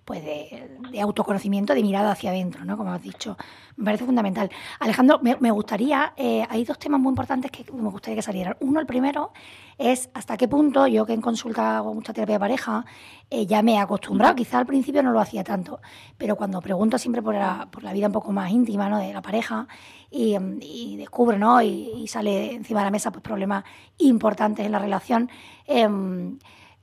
pues 0.07 0.23
de, 0.23 1.01
autoconocimiento, 1.01 1.73
de 1.75 1.81
mirada 1.81 2.11
hacia 2.11 2.29
adentro, 2.29 2.63
¿no? 2.63 2.77
Como 2.77 2.93
has 2.93 3.03
dicho, 3.03 3.35
me 3.75 3.83
parece 3.83 4.05
fundamental. 4.05 4.49
Alejandro, 4.79 5.19
me, 5.21 5.51
gustaría, 5.51 6.13
eh, 6.15 6.47
hay 6.49 6.63
dos 6.63 6.79
temas 6.79 7.01
muy 7.01 7.09
importantes 7.09 7.51
que 7.51 7.69
me 7.73 7.89
gustaría 7.89 8.15
que 8.15 8.21
salieran. 8.21 8.55
Uno, 8.61 8.79
el 8.79 8.85
primero, 8.85 9.33
es 9.77 10.09
hasta 10.13 10.37
qué 10.37 10.47
punto, 10.47 10.87
yo 10.87 11.05
que 11.05 11.11
en 11.11 11.19
consulta 11.19 11.75
hago 11.75 11.93
mucha 11.93 12.13
terapia 12.13 12.35
de 12.35 12.39
pareja, 12.39 12.85
eh, 13.29 13.45
ya 13.45 13.61
me 13.61 13.73
he 13.73 13.79
acostumbrado, 13.79 14.33
quizá 14.33 14.59
al 14.59 14.65
principio 14.65 15.03
no 15.03 15.11
lo 15.11 15.19
hacía 15.19 15.43
tanto, 15.43 15.81
pero 16.17 16.37
cuando 16.37 16.61
pregunto 16.61 16.97
siempre 16.97 17.21
por 17.21 17.35
la, 17.35 17.67
por 17.69 17.83
la 17.83 17.91
vida 17.91 18.07
un 18.07 18.13
poco 18.13 18.31
más 18.31 18.49
íntima 18.49 18.87
¿no? 18.87 18.99
de 18.99 19.11
la 19.11 19.21
pareja 19.21 19.67
y, 20.09 20.37
y 20.61 20.95
descubro 20.95 21.37
¿no? 21.37 21.61
Y, 21.61 22.07
sale 22.07 22.53
encima 22.53 22.79
de 22.79 22.85
la 22.85 22.91
mesa 22.91 23.11
pues, 23.11 23.21
problemas 23.21 23.65
importantes 23.97 24.65
en 24.65 24.71
la 24.71 24.79
relación, 24.79 25.29
em, 25.65 26.39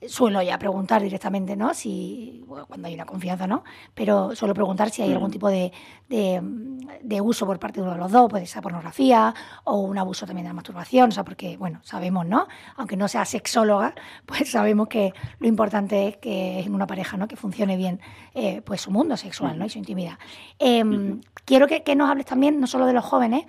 suelo 0.08 0.42
ya 0.42 0.58
preguntar 0.58 1.02
directamente, 1.02 1.56
¿no? 1.56 1.74
Si, 1.74 2.44
cuando 2.46 2.88
hay 2.88 2.94
una 2.94 3.06
confianza, 3.06 3.46
¿no? 3.46 3.64
Pero 3.94 4.34
suelo 4.34 4.54
preguntar 4.54 4.90
si 4.90 5.02
hay 5.02 5.12
algún 5.12 5.28
mm. 5.28 5.32
tipo 5.32 5.48
de, 5.48 5.72
de, 6.08 7.20
uso 7.20 7.46
por 7.46 7.58
parte 7.58 7.80
de 7.80 7.82
uno 7.82 7.92
de 7.92 7.98
los 7.98 8.12
dos, 8.12 8.30
puede 8.30 8.46
ser 8.46 8.62
pornografía 8.62 9.34
o 9.64 9.80
un 9.80 9.98
abuso 9.98 10.26
también 10.26 10.44
de 10.44 10.50
la 10.50 10.54
masturbación, 10.54 11.10
o 11.10 11.12
sea, 11.12 11.24
porque, 11.24 11.56
bueno, 11.56 11.80
sabemos, 11.82 12.26
¿no? 12.26 12.46
Aunque 12.76 12.96
no 12.96 13.08
sea 13.08 13.24
sexóloga, 13.24 13.94
pues 14.26 14.50
sabemos 14.50 14.88
que 14.88 15.12
lo 15.38 15.48
importante 15.48 16.08
es 16.08 16.16
que 16.18 16.60
en 16.60 16.74
una 16.74 16.86
pareja, 16.86 17.16
¿no? 17.16 17.28
Que 17.28 17.36
funcione 17.36 17.76
bien, 17.76 18.00
eh, 18.34 18.62
pues 18.62 18.80
su 18.80 18.90
mundo 18.90 19.16
sexual, 19.16 19.58
¿no? 19.58 19.66
Y 19.66 19.70
su 19.70 19.78
intimidad. 19.78 20.18
Em, 20.58 21.20
quiero 21.44 21.66
que, 21.66 21.82
que 21.82 21.96
nos 21.96 22.10
hables 22.10 22.26
también, 22.26 22.60
no 22.60 22.66
solo 22.66 22.86
de 22.86 22.92
los 22.92 23.04
jóvenes, 23.04 23.46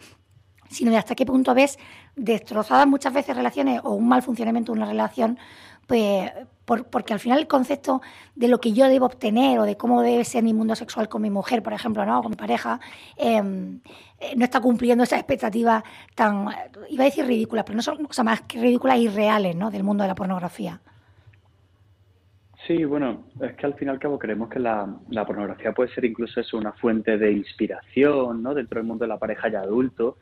sino 0.70 0.92
de 0.92 0.98
hasta 0.98 1.16
qué 1.16 1.26
punto 1.26 1.54
ves 1.54 1.78
destrozadas 2.16 2.88
muchas 2.88 3.14
veces 3.14 3.36
relaciones 3.36 3.82
o 3.84 3.92
un 3.92 4.08
mal 4.08 4.22
funcionamiento 4.22 4.72
de 4.72 4.80
una 4.80 4.88
relación 4.88 5.38
pues 5.86 6.32
porque 6.65 7.13
al 7.13 7.20
final 7.20 7.39
el 7.39 7.48
concepto 7.48 8.01
de 8.36 8.48
lo 8.48 8.60
que 8.60 8.74
yo 8.74 8.88
debo 8.88 9.06
obtener 9.06 9.60
o 9.60 9.63
de 9.63 9.77
cómo 9.77 10.01
debe 10.01 10.24
ser 10.24 10.44
mi 10.44 10.54
mundo 10.54 10.75
sexual 10.75 11.08
con 11.08 11.22
mi 11.22 11.30
mujer, 11.30 11.62
por 11.62 11.74
ejemplo, 11.74 12.06
¿no? 12.06 12.22
con 12.22 12.32
mi 12.32 12.38
pareja, 12.38 12.80
em, 13.18 13.80
eh, 14.20 14.34
no 14.36 14.46
está 14.46 14.62
cumpliendo 14.62 15.04
esas 15.04 15.20
expectativas 15.20 15.84
tan, 16.15 16.48
iba 16.89 17.04
a 17.04 17.06
decir 17.06 17.25
ridículas, 17.25 17.65
pero 17.65 17.75
no 17.75 17.82
son 17.82 18.04
cosas 18.06 18.25
más 18.25 18.42
que 18.42 18.60
ridículas 18.60 18.98
y 18.98 19.08
reales 19.10 19.56
¿no? 19.56 19.70
del 19.70 19.84
mundo 19.84 20.04
de 20.04 20.08
la 20.08 20.15
pornografía. 20.15 20.80
Sí, 22.65 22.84
bueno, 22.84 23.25
es 23.39 23.54
que 23.56 23.65
al 23.68 23.75
fin 23.75 23.89
y 23.89 23.92
al 23.92 24.00
cabo 24.00 24.18
creemos 24.18 24.50
que 24.50 24.58
la, 24.58 24.88
pornografía 25.27 25.72
puede 25.72 25.94
ser 25.94 26.04
incluso 26.06 26.39
eso, 26.39 26.58
una 26.58 26.72
fuente 26.72 27.15
de 27.15 27.32
inspiración 27.32 28.42
¿no? 28.42 28.56
dentro 28.56 28.80
del 28.80 28.88
mundo 28.88 29.04
de 29.04 29.10
la 29.10 29.20
pareja 29.20 29.50
y 29.50 29.56
adulto 29.56 30.18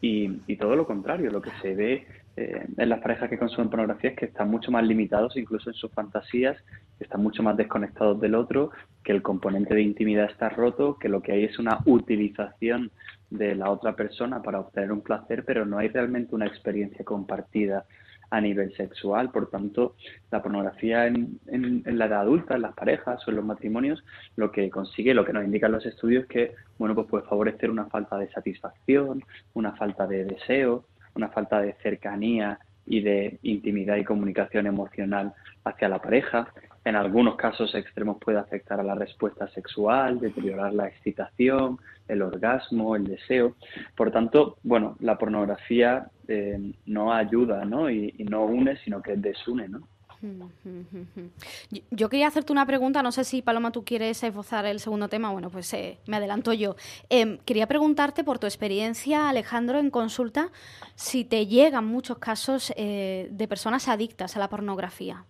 y, 0.00 0.40
y 0.46 0.56
todo 0.56 0.76
lo 0.76 0.86
contrario, 0.86 1.30
lo 1.30 1.42
que 1.42 1.50
se 1.62 1.74
ve 1.74 2.06
eh, 2.36 2.66
en 2.76 2.88
las 2.90 3.00
parejas 3.00 3.30
que 3.30 3.38
consumen 3.38 3.70
pornografía 3.70 4.10
es 4.10 4.16
que 4.16 4.26
están 4.26 4.50
mucho 4.50 4.70
más 4.70 4.84
limitados 4.84 5.36
incluso 5.36 5.70
en 5.70 5.74
sus 5.74 5.90
fantasías, 5.92 6.56
están 7.00 7.22
mucho 7.22 7.42
más 7.42 7.56
desconectados 7.56 8.20
del 8.20 8.34
otro, 8.34 8.70
que 9.02 9.12
el 9.12 9.22
componente 9.22 9.74
de 9.74 9.80
intimidad 9.80 10.30
está 10.30 10.50
roto, 10.50 10.98
que 10.98 11.08
lo 11.08 11.22
que 11.22 11.32
hay 11.32 11.44
es 11.44 11.58
una 11.58 11.80
utilización 11.86 12.90
de 13.30 13.54
la 13.54 13.70
otra 13.70 13.96
persona 13.96 14.42
para 14.42 14.60
obtener 14.60 14.92
un 14.92 15.00
placer, 15.00 15.44
pero 15.46 15.64
no 15.64 15.78
hay 15.78 15.88
realmente 15.88 16.34
una 16.34 16.46
experiencia 16.46 17.04
compartida 17.04 17.86
a 18.30 18.40
nivel 18.40 18.74
sexual. 18.76 19.30
Por 19.30 19.50
tanto, 19.50 19.94
la 20.30 20.42
pornografía 20.42 21.06
en, 21.06 21.38
en, 21.46 21.98
la 21.98 22.06
edad 22.06 22.20
adulta, 22.20 22.56
en 22.56 22.62
las 22.62 22.74
parejas 22.74 23.26
o 23.26 23.30
en 23.30 23.36
los 23.36 23.44
matrimonios, 23.44 24.04
lo 24.36 24.50
que 24.50 24.70
consigue, 24.70 25.14
lo 25.14 25.24
que 25.24 25.32
nos 25.32 25.44
indican 25.44 25.72
los 25.72 25.86
estudios, 25.86 26.26
que 26.26 26.54
bueno, 26.78 26.94
pues 26.94 27.06
puede 27.08 27.24
favorecer 27.24 27.70
una 27.70 27.86
falta 27.86 28.18
de 28.18 28.30
satisfacción, 28.30 29.22
una 29.54 29.72
falta 29.72 30.06
de 30.06 30.24
deseo, 30.24 30.84
una 31.14 31.28
falta 31.28 31.60
de 31.60 31.74
cercanía 31.82 32.58
y 32.86 33.00
de 33.00 33.38
intimidad 33.42 33.96
y 33.96 34.04
comunicación 34.04 34.66
emocional 34.66 35.34
hacia 35.64 35.88
la 35.88 36.00
pareja. 36.00 36.48
En 36.84 36.94
algunos 36.94 37.34
casos 37.34 37.74
extremos 37.74 38.18
puede 38.20 38.38
afectar 38.38 38.78
a 38.78 38.84
la 38.84 38.94
respuesta 38.94 39.48
sexual, 39.48 40.20
deteriorar 40.20 40.72
la 40.72 40.86
excitación, 40.86 41.78
el 42.06 42.22
orgasmo, 42.22 42.94
el 42.94 43.04
deseo. 43.04 43.56
Por 43.96 44.12
tanto, 44.12 44.58
bueno, 44.62 44.96
la 45.00 45.18
pornografía 45.18 46.06
eh, 46.28 46.72
no 46.86 47.12
ayuda 47.12 47.64
¿no? 47.64 47.90
Y, 47.90 48.12
no 48.28 48.44
une, 48.44 48.76
sino 48.84 49.02
que 49.02 49.16
desune. 49.16 49.68
¿no? 49.68 49.80
Yo 51.90 52.08
quería 52.08 52.28
hacerte 52.28 52.52
una 52.52 52.66
pregunta, 52.66 53.02
no 53.02 53.12
sé 53.12 53.24
si 53.24 53.42
Paloma 53.42 53.72
tú 53.72 53.84
quieres 53.84 54.22
esbozar 54.22 54.66
el 54.66 54.80
segundo 54.80 55.08
tema, 55.08 55.30
bueno, 55.30 55.50
pues 55.50 55.72
eh, 55.74 55.98
me 56.06 56.16
adelanto 56.16 56.52
yo. 56.52 56.76
Em, 57.08 57.38
quería 57.38 57.66
preguntarte 57.66 58.24
por 58.24 58.38
tu 58.38 58.46
experiencia, 58.46 59.28
Alejandro, 59.28 59.78
en 59.78 59.90
consulta, 59.90 60.50
si 60.94 61.24
te 61.24 61.46
llegan 61.46 61.86
muchos 61.86 62.18
casos 62.18 62.72
eh, 62.76 63.28
de 63.30 63.48
personas 63.48 63.88
adictas 63.88 64.36
a 64.36 64.40
la 64.40 64.48
pornografía. 64.48 65.24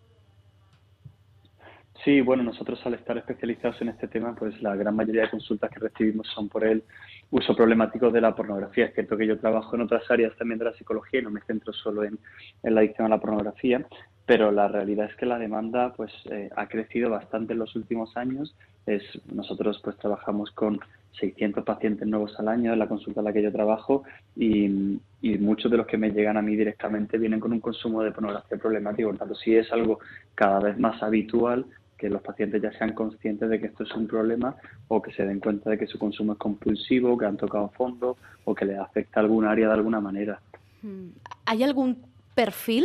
Sí, 2.07 2.21
bueno, 2.21 2.45
nosotros 2.45 2.79
al 2.87 2.95
estar 2.95 3.19
especializados 3.19 3.83
en 3.83 3.89
este 3.89 4.07
tema, 4.07 4.33
pues 4.37 4.63
la 4.63 4.77
gran 4.77 4.95
mayoría 4.95 5.23
de 5.23 5.31
consultas 5.31 5.69
que 5.73 5.81
recibimos 5.81 6.29
son 6.29 6.49
por 6.49 6.65
el 6.65 6.85
uso 7.33 7.57
problemático 7.57 8.13
de 8.13 8.21
la 8.21 8.33
pornografía. 8.33 8.85
Es 8.85 8.95
cierto 8.95 9.17
que 9.17 9.27
yo 9.27 9.41
trabajo 9.41 9.75
en 9.75 9.83
otras 9.83 10.09
áreas 10.09 10.33
también 10.37 10.61
de 10.61 10.67
la 10.67 10.75
psicología 10.75 11.19
y 11.19 11.25
no 11.25 11.33
me 11.33 11.41
centro 11.41 11.73
solo 11.73 12.05
en, 12.05 12.17
la 12.63 12.79
adicción 12.79 13.09
a 13.09 13.17
la 13.17 13.21
pornografía, 13.21 13.85
pero 14.25 14.53
la 14.53 14.69
realidad 14.69 15.11
es 15.11 15.17
que 15.17 15.27
la 15.27 15.37
demanda 15.37 15.95
pues 15.97 16.13
eh, 16.31 16.49
ha 16.55 16.69
crecido 16.69 17.11
bastante 17.11 17.55
en 17.55 17.59
los 17.59 17.75
últimos 17.75 18.17
años. 18.17 18.55
Es, 18.87 19.03
nosotros 19.27 19.81
pues 19.83 19.97
trabajamos 19.97 20.53
con 20.53 20.79
600 21.19 21.65
pacientes 21.65 22.07
nuevos 22.07 22.39
al 22.39 22.47
año 22.47 22.73
en 22.73 22.79
la 22.79 22.87
consulta 22.87 23.21
en 23.21 23.25
la 23.25 23.33
que 23.33 23.43
yo 23.43 23.51
trabajo 23.51 24.05
y, 24.37 25.01
y, 25.23 25.39
muchos 25.39 25.73
de 25.73 25.79
los 25.79 25.89
que 25.89 25.99
me 25.99 26.11
llegan 26.11 26.37
a 26.37 26.43
mí 26.43 26.55
directamente 26.55 27.19
vienen 27.19 27.41
con 27.41 27.53
un 27.53 27.59
consumo 27.59 28.05
de 28.05 28.13
pornografía 28.13 28.59
problemático. 28.59 29.09
Por 29.09 29.19
tanto, 29.19 29.35
sí 29.35 29.57
es 29.57 29.73
algo 29.73 29.99
cada 30.37 30.61
vez 30.61 30.79
más 30.79 31.03
habitual 31.03 31.67
que 31.97 32.09
los 32.09 32.23
pacientes 32.23 32.61
ya 32.61 32.73
sean 32.73 32.93
conscientes 32.93 33.49
de 33.49 33.59
que 33.59 33.67
esto 33.67 33.85
es 33.85 33.95
un 33.95 34.07
problema 34.07 34.57
o 34.89 35.01
que 35.01 35.13
se 35.13 35.25
den 35.25 35.41
cuenta 35.41 35.71
de 35.71 35.79
que 35.79 35.87
su 35.87 35.99
consumo 35.99 36.35
es 36.35 36.39
compulsivo, 36.39 37.17
que 37.17 37.27
han 37.27 37.37
tocado 37.37 37.69
fondo 37.71 38.17
o 38.45 38.55
que 38.55 38.65
les 38.65 38.79
afecta 38.79 39.21
algún 39.21 39.45
área 39.45 39.69
de 39.69 39.75
alguna 39.75 40.01
manera. 40.01 40.41
Hmm. 40.83 41.09
¿Hay 41.47 41.63
algún 41.63 42.03
perfil 42.35 42.85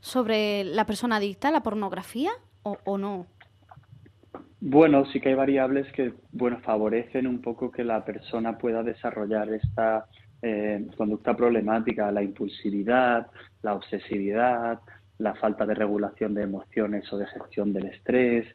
sobre 0.00 0.64
la 0.64 0.86
persona 0.86 1.16
adicta 1.16 1.48
a 1.48 1.52
la 1.52 1.62
pornografía 1.62 2.30
o, 2.62 2.98
no? 2.98 3.26
Bueno, 4.60 5.06
sí 5.06 5.20
que 5.20 5.30
hay 5.30 5.34
variables 5.34 5.90
que 5.92 6.12
bueno 6.32 6.60
favorecen 6.60 7.26
un 7.26 7.40
poco 7.40 7.70
que 7.70 7.84
la 7.84 8.04
persona 8.04 8.58
pueda 8.58 8.82
desarrollar 8.82 9.48
esta 9.50 10.06
eh, 10.42 10.86
conducta 10.96 11.34
problemática, 11.34 12.10
la 12.12 12.22
impulsividad, 12.22 13.28
la 13.62 13.74
obsesividad, 13.74 14.80
la 15.20 15.34
falta 15.34 15.66
de 15.66 15.74
regulación 15.74 16.34
de 16.34 16.42
emociones 16.42 17.10
o 17.12 17.18
de 17.18 17.26
gestión 17.26 17.72
del 17.72 17.86
estrés 17.86 18.46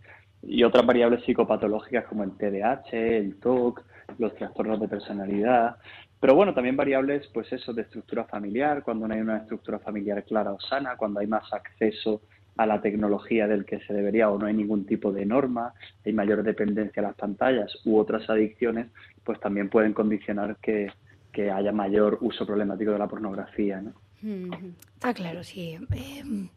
y 0.42 0.64
otras 0.64 0.86
variables 0.86 1.24
psicopatológicas 1.24 2.06
como 2.06 2.24
el 2.24 2.32
TDAH, 2.32 2.92
el 2.92 3.36
TOC, 3.40 3.84
los 4.18 4.36
trastornos 4.36 4.80
de 4.80 4.88
personalidad. 4.88 5.78
Pero 6.20 6.36
bueno, 6.36 6.54
también 6.54 6.76
variables, 6.76 7.28
pues 7.34 7.52
eso, 7.54 7.72
de 7.72 7.84
estructura 7.84 8.26
familiar, 8.26 8.84
cuando 8.84 9.08
no 9.08 9.14
hay 9.14 9.22
una 9.22 9.38
estructura 9.38 9.80
familiar 9.80 10.24
clara 10.24 10.54
o 10.54 10.60
sana, 10.60 10.98
cuando 10.98 11.20
hay 11.20 11.28
más 11.28 11.52
acceso 11.54 12.22
a 12.58 12.66
la 12.66 12.82
tecnología 12.82 13.48
del 13.48 13.66
que 13.66 13.82
se 13.82 13.94
debería 13.94 14.30
o 14.30 14.40
no 14.40 14.48
hay 14.48 14.54
ningún 14.54 14.86
tipo 14.86 15.12
de 15.12 15.26
norma, 15.26 15.74
hay 16.04 16.14
mayor 16.14 16.42
dependencia 16.42 17.02
a 17.02 17.08
las 17.08 17.16
pantallas 17.16 17.72
u 17.86 17.98
otras 17.98 18.28
adicciones, 18.30 18.88
pues 19.24 19.40
también 19.40 19.70
pueden 19.70 19.94
condicionar 19.94 20.58
que, 20.62 20.92
que 21.32 21.52
haya 21.52 21.72
mayor 21.72 22.18
uso 22.22 22.46
problemático 22.46 22.92
de 22.92 23.00
la 23.00 23.08
pornografía. 23.08 23.82
¿no? 23.82 24.05
Está 24.94 25.14
claro, 25.14 25.44
sí. 25.44 25.78
Em, 25.92 26.50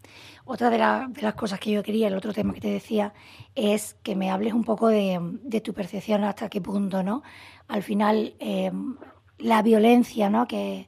otra 0.47 0.71
de, 0.71 0.79
las 0.79 1.35
cosas 1.35 1.61
que 1.61 1.71
yo 1.71 1.83
quería, 1.83 2.09
el 2.09 2.15
otro 2.15 2.33
tema 2.33 2.55
que 2.55 2.61
te 2.61 2.71
decía, 2.71 3.13
es 3.55 3.95
que 4.03 4.17
me 4.17 4.31
hables 4.31 4.55
un 4.55 4.65
poco 4.65 4.89
de, 4.89 5.61
tu 5.63 5.75
percepción 5.75 6.25
hasta 6.25 6.49
qué 6.49 6.61
punto, 6.61 7.03
¿no? 7.03 7.23
Al 7.69 7.83
final, 7.83 8.35
em, 8.39 8.97
la 9.39 9.63
violencia, 9.63 10.31
¿no? 10.31 10.47
Que, 10.47 10.87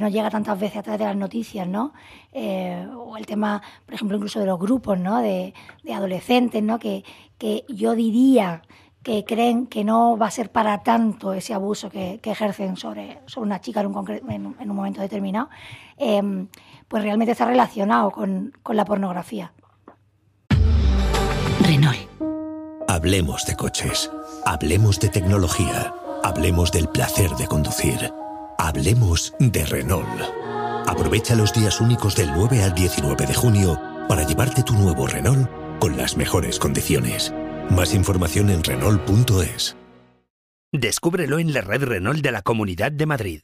nos 0.00 0.10
llega 0.10 0.30
tantas 0.30 0.58
veces 0.58 0.78
a 0.78 0.82
través 0.82 1.00
de 1.00 1.04
las 1.04 1.16
noticias, 1.16 1.68
¿no? 1.68 1.92
Eh, 2.32 2.86
o 2.96 3.18
el 3.18 3.26
tema, 3.26 3.60
por 3.84 3.94
ejemplo, 3.94 4.16
incluso 4.16 4.40
de 4.40 4.46
los 4.46 4.58
grupos, 4.58 4.98
¿no? 4.98 5.20
De, 5.20 5.52
adolescentes, 5.92 6.62
¿no? 6.62 6.78
Que, 6.78 7.04
que 7.36 7.66
yo 7.68 7.94
diría 7.94 8.62
que 9.02 9.24
creen 9.24 9.66
que 9.66 9.84
no 9.84 10.16
va 10.16 10.26
a 10.26 10.30
ser 10.30 10.50
para 10.50 10.82
tanto 10.82 11.32
ese 11.32 11.54
abuso 11.54 11.90
que, 11.90 12.20
ejercen 12.22 12.76
sobre, 12.76 13.20
sobre 13.26 13.46
una 13.46 13.60
chica 13.60 13.80
en 13.80 13.86
un, 13.88 14.54
en, 14.58 14.70
un 14.70 14.76
momento 14.76 15.00
determinado, 15.00 15.48
em, 15.96 16.48
pues 16.88 17.02
realmente 17.02 17.32
está 17.32 17.44
relacionado 17.44 18.10
con, 18.10 18.52
con 18.62 18.76
la 18.76 18.84
pornografía. 18.84 19.52
Renault. 21.60 21.98
Hablemos 22.88 23.46
de 23.46 23.56
coches, 23.56 24.10
hablemos 24.44 25.00
de 25.00 25.08
tecnología, 25.08 25.94
hablemos 26.22 26.70
del 26.72 26.88
placer 26.88 27.30
de 27.30 27.46
conducir, 27.46 28.12
hablemos 28.58 29.34
de 29.38 29.64
Renault. 29.64 30.06
Aprovecha 30.86 31.34
los 31.34 31.52
días 31.52 31.80
únicos 31.80 32.16
del 32.16 32.30
9 32.32 32.62
al 32.62 32.74
19 32.74 33.26
de 33.26 33.34
junio 33.34 33.80
para 34.08 34.24
llevarte 34.24 34.62
tu 34.62 34.74
nuevo 34.74 35.06
Renault 35.06 35.48
con 35.78 35.96
las 35.96 36.16
mejores 36.16 36.58
condiciones. 36.58 37.32
Más 37.70 37.94
información 37.94 38.50
en 38.50 38.62
Renault.es. 38.62 39.76
Descúbrelo 40.72 41.38
en 41.38 41.52
la 41.52 41.60
red 41.60 41.84
Renault 41.84 42.20
de 42.22 42.32
la 42.32 42.42
Comunidad 42.42 42.92
de 42.92 43.06
Madrid. 43.06 43.40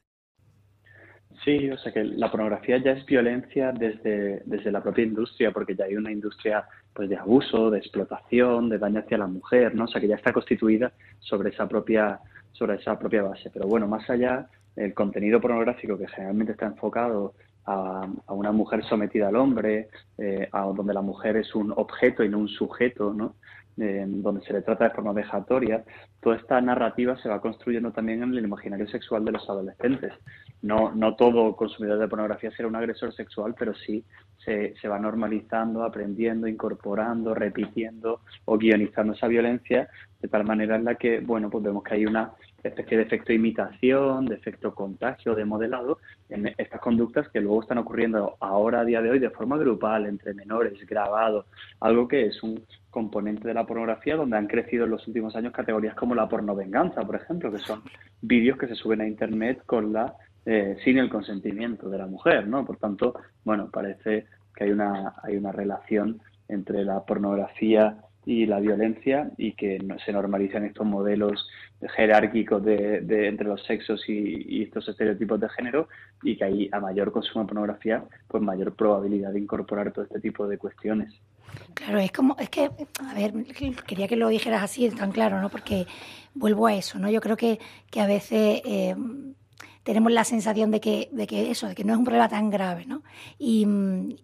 Sí, 1.45 1.71
o 1.71 1.79
sea 1.79 1.93
que 1.93 2.05
la 2.05 2.31
pornografía 2.31 2.79
ya 2.79 2.93
es 2.93 3.07
violencia 3.07 3.73
desde, 3.73 4.43
desde 4.45 4.73
la 4.73 4.83
propia 4.83 5.05
industria, 5.05 5.51
porque 5.53 5.75
ya 5.75 5.85
hay 5.85 5.97
una 5.97 6.11
industria 6.11 6.65
pues 6.93 7.09
de 7.09 7.17
abuso, 7.17 7.71
de 7.71 7.79
explotación, 7.79 8.69
de 8.69 8.79
daño 8.79 9.01
hacia 9.01 9.19
la 9.19 9.27
mujer, 9.27 9.75
¿no? 9.75 9.85
O 9.85 9.89
sea 9.89 10.01
que 10.01 10.09
ya 10.09 10.17
está 10.17 10.33
constituida 10.33 10.93
sobre 11.21 11.51
esa 11.51 11.69
propia, 11.69 12.21
sobre 12.53 12.77
esa 12.77 12.99
propia 12.99 13.23
base. 13.23 13.51
Pero 13.51 13.67
bueno, 13.67 13.87
más 13.87 14.09
allá, 14.11 14.49
el 14.77 14.95
contenido 14.95 15.41
pornográfico 15.41 15.97
que 15.97 16.09
generalmente 16.09 16.53
está 16.53 16.67
enfocado 16.67 17.35
a, 17.67 18.09
una 18.29 18.53
mujer 18.53 18.85
sometida 18.85 19.29
al 19.29 19.37
hombre, 19.37 19.89
eh, 20.17 20.49
a 20.53 20.63
donde 20.63 20.95
la 20.95 21.03
mujer 21.03 21.37
es 21.37 21.55
un 21.55 21.73
objeto 21.77 22.25
y 22.25 22.29
no 22.29 22.39
un 22.39 22.49
sujeto, 22.49 23.13
¿no? 23.13 23.37
Donde 23.79 24.45
se 24.45 24.53
le 24.53 24.63
trata 24.63 24.85
de 24.85 24.91
forma 24.91 25.13
vejatoria, 25.13 25.85
toda 26.21 26.37
esta 26.37 26.61
narrativa 26.61 27.17
se 27.19 27.29
va 27.29 27.41
construyendo 27.41 27.93
también 27.93 28.23
en 28.23 28.35
el 28.35 28.45
imaginario 28.45 28.89
sexual 28.89 29.25
de 29.25 29.33
los 29.33 29.49
adolescentes. 29.49 30.13
No, 30.63 30.93
no 30.93 31.15
todo 31.15 31.55
consumidor 31.55 31.99
de 31.99 32.09
pornografía 32.09 32.51
será 32.51 32.69
un 32.69 32.77
agresor 32.77 33.15
sexual, 33.15 33.55
pero 33.57 33.75
sí 33.75 34.05
se, 34.45 34.75
se 34.81 34.89
va 34.89 34.99
normalizando, 34.99 35.85
aprendiendo, 35.85 36.49
incorporando, 36.49 37.35
repitiendo 37.35 38.21
o 38.45 38.59
guionizando 38.59 39.13
esa 39.13 39.29
violencia 39.29 39.89
de 40.21 40.29
tal 40.29 40.45
manera 40.45 40.77
en 40.77 40.85
la 40.85 40.97
que, 40.97 41.21
bueno, 41.21 41.49
pues 41.49 41.63
vemos 41.63 41.85
que 41.85 41.95
hay 41.95 42.07
una 42.07 42.33
especie 42.63 42.97
de 42.97 43.05
efecto 43.05 43.33
imitación, 43.33 44.27
de 44.27 44.35
efecto 44.35 44.75
contagio, 44.75 45.35
de 45.35 45.45
modelado 45.45 45.99
en 46.29 46.53
estas 46.59 46.81
conductas 46.81 47.29
que 47.29 47.41
luego 47.41 47.63
están 47.63 47.79
ocurriendo 47.79 48.37
ahora 48.41 48.81
a 48.81 48.85
día 48.85 49.01
de 49.01 49.11
hoy 49.11 49.19
de 49.19 49.31
forma 49.31 49.57
grupal 49.57 50.07
entre 50.07 50.35
menores, 50.35 50.75
grabado, 50.87 51.47
algo 51.81 52.09
que 52.09 52.27
es 52.27 52.43
un 52.43 52.65
componente 52.91 53.47
de 53.47 53.55
la 53.55 53.67
pornografía 53.67 54.17
donde 54.17 54.37
han 54.37 54.47
crecido 54.47 54.85
en 54.85 54.91
los 54.91 55.07
últimos 55.07 55.37
años 55.37 55.53
categorías 55.53 55.95
como 55.95 56.15
la 56.15 56.29
pornovenganza, 56.29 57.03
por 57.03 57.17
ejemplo, 57.17 57.53
que 57.53 57.59
son 57.59 57.83
vídeos 58.21 58.59
que 58.59 58.67
se 58.67 58.75
suben 58.75 59.01
a 59.01 59.07
internet 59.07 59.63
con 59.65 59.93
la 59.93 60.15
eh, 60.45 60.77
sin 60.83 60.99
el 60.99 61.11
consentimiento 61.11 61.91
de 61.91 61.99
la 61.99 62.07
mujer, 62.07 62.49
¿no? 62.49 62.65
Por 62.65 62.79
tanto, 62.79 63.15
bueno, 63.45 63.69
parece 63.71 64.27
que 64.55 64.65
hay 64.65 64.71
una 64.71 65.15
hay 65.23 65.37
una 65.37 65.53
relación 65.53 66.21
entre 66.49 66.85
la 66.85 67.05
pornografía 67.05 67.99
y 68.29 68.45
la 68.45 68.61
violencia 68.61 69.31
y 69.39 69.53
que 69.53 69.79
se 70.05 70.13
normalizan 70.13 70.67
estos 70.67 70.87
modelos 70.87 71.49
jerárquicos 71.97 72.63
de, 72.63 72.99
entre 73.27 73.47
los 73.47 73.65
sexos 73.65 74.07
y, 74.07 74.65
estos 74.65 74.87
estereotipos 74.87 75.41
de 75.41 75.49
género 75.49 75.89
y 76.23 76.37
que 76.37 76.45
hay 76.45 76.69
a 76.71 76.79
mayor 76.79 77.11
consumo 77.11 77.45
de 77.45 77.49
pornografía 77.49 78.05
pues 78.29 78.43
mayor 78.43 78.75
probabilidad 78.75 79.33
de 79.33 79.41
incorporar 79.41 79.95
todo 79.95 80.05
este 80.05 80.21
tipo 80.21 80.47
de 80.47 80.59
cuestiones. 80.59 81.15
Claro, 81.73 82.01
es 82.01 82.13
como, 82.13 82.37
es 82.39 82.51
que, 82.51 82.69
a 83.01 83.15
ver, 83.15 83.33
quería 83.87 84.07
que 84.07 84.17
lo 84.17 84.29
dijeras 84.29 84.63
así, 84.63 84.91
tan 84.91 85.11
claro, 85.11 85.41
¿no? 85.41 85.49
Porque 85.49 85.87
vuelvo 86.35 86.67
a 86.67 86.75
eso, 86.75 86.99
¿no? 86.99 87.09
Yo 87.09 87.23
creo 87.23 87.39
que, 87.39 87.59
que 87.91 88.03
a 88.03 88.07
veces 88.07 88.61
eh, 88.67 88.95
tenemos 89.89 90.13
la 90.13 90.23
sensación 90.23 90.71
de 90.71 90.83
que, 90.83 91.09
de 91.13 91.27
que 91.27 91.51
eso, 91.51 91.67
de 91.67 91.75
que 91.75 91.83
no 91.83 91.95
es 91.95 91.99
un 91.99 92.05
problema 92.05 92.29
tan 92.29 92.51
grave, 92.51 92.85
¿no? 92.85 93.03
Y, 93.39 93.67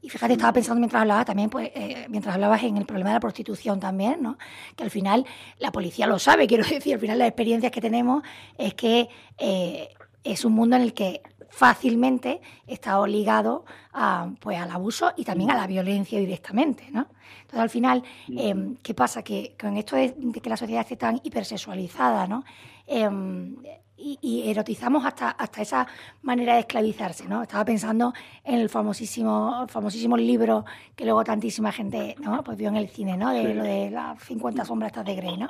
fíjate, 0.06 0.34
estaba 0.34 0.52
pensando 0.52 0.78
mientras 0.78 1.00
hablabas 1.00 1.24
también, 1.24 1.48
pues, 1.48 1.70
eh, 1.74 2.04
mientras 2.10 2.34
hablabas 2.34 2.62
en 2.64 2.76
el 2.76 2.84
problema 2.84 3.08
de 3.08 3.14
la 3.14 3.20
prostitución 3.20 3.80
también, 3.80 4.20
¿no? 4.20 4.36
Que 4.76 4.84
al 4.84 4.90
final 4.90 5.24
la 5.58 5.72
policía 5.72 6.06
lo 6.06 6.18
sabe, 6.18 6.46
quiero 6.48 6.68
decir, 6.68 6.92
al 6.92 7.00
final 7.00 7.18
las 7.18 7.28
experiencias 7.28 7.72
que 7.72 7.80
tenemos 7.80 8.22
es 8.58 8.74
que 8.74 9.08
eh, 9.38 9.88
es 10.22 10.44
un 10.44 10.52
mundo 10.52 10.76
en 10.76 10.82
el 10.82 10.92
que 10.92 11.22
fácilmente 11.48 12.42
está 12.66 13.00
obligado 13.00 13.64
a, 13.94 14.32
pues, 14.40 14.60
al 14.60 14.70
abuso 14.70 15.14
y 15.16 15.24
también 15.24 15.50
a 15.50 15.54
la 15.54 15.66
violencia 15.66 16.20
directamente, 16.20 16.90
¿no? 16.90 17.06
Entonces, 17.40 17.60
al 17.60 17.70
final, 17.70 18.02
em, 18.28 18.76
¿qué 18.82 18.92
pasa? 18.92 19.22
Que 19.22 19.56
con 19.58 19.78
esto 19.78 19.96
de, 19.96 20.14
que 20.42 20.50
la 20.50 20.58
sociedad 20.58 20.82
esté 20.82 20.96
tan 20.96 21.22
hipersexualizada, 21.24 22.26
¿no? 22.26 22.44
Em, 22.86 23.56
y, 23.96 24.50
erotizamos 24.50 25.04
hasta, 25.04 25.30
hasta 25.30 25.62
esa 25.62 25.86
manera 26.22 26.54
de 26.54 26.60
esclavizarse, 26.60 27.26
¿no? 27.26 27.42
Estaba 27.42 27.64
pensando 27.64 28.12
en 28.42 28.56
el 28.56 28.68
famosísimo, 28.68 29.66
famosísimo 29.68 30.16
libro 30.16 30.64
que 30.96 31.04
luego 31.04 31.24
tantísima 31.24 31.72
gente, 31.72 32.16
¿no? 32.20 32.42
Pues 32.42 32.56
vio 32.56 32.68
en 32.68 32.76
el 32.76 32.88
cine, 32.88 33.16
¿no? 33.16 33.32
De 33.32 33.54
lo 33.54 33.62
de 33.62 33.90
las 33.90 34.20
50 34.22 34.64
sombras 34.64 34.92
de 34.92 35.14
Grey, 35.14 35.36
¿no? 35.36 35.48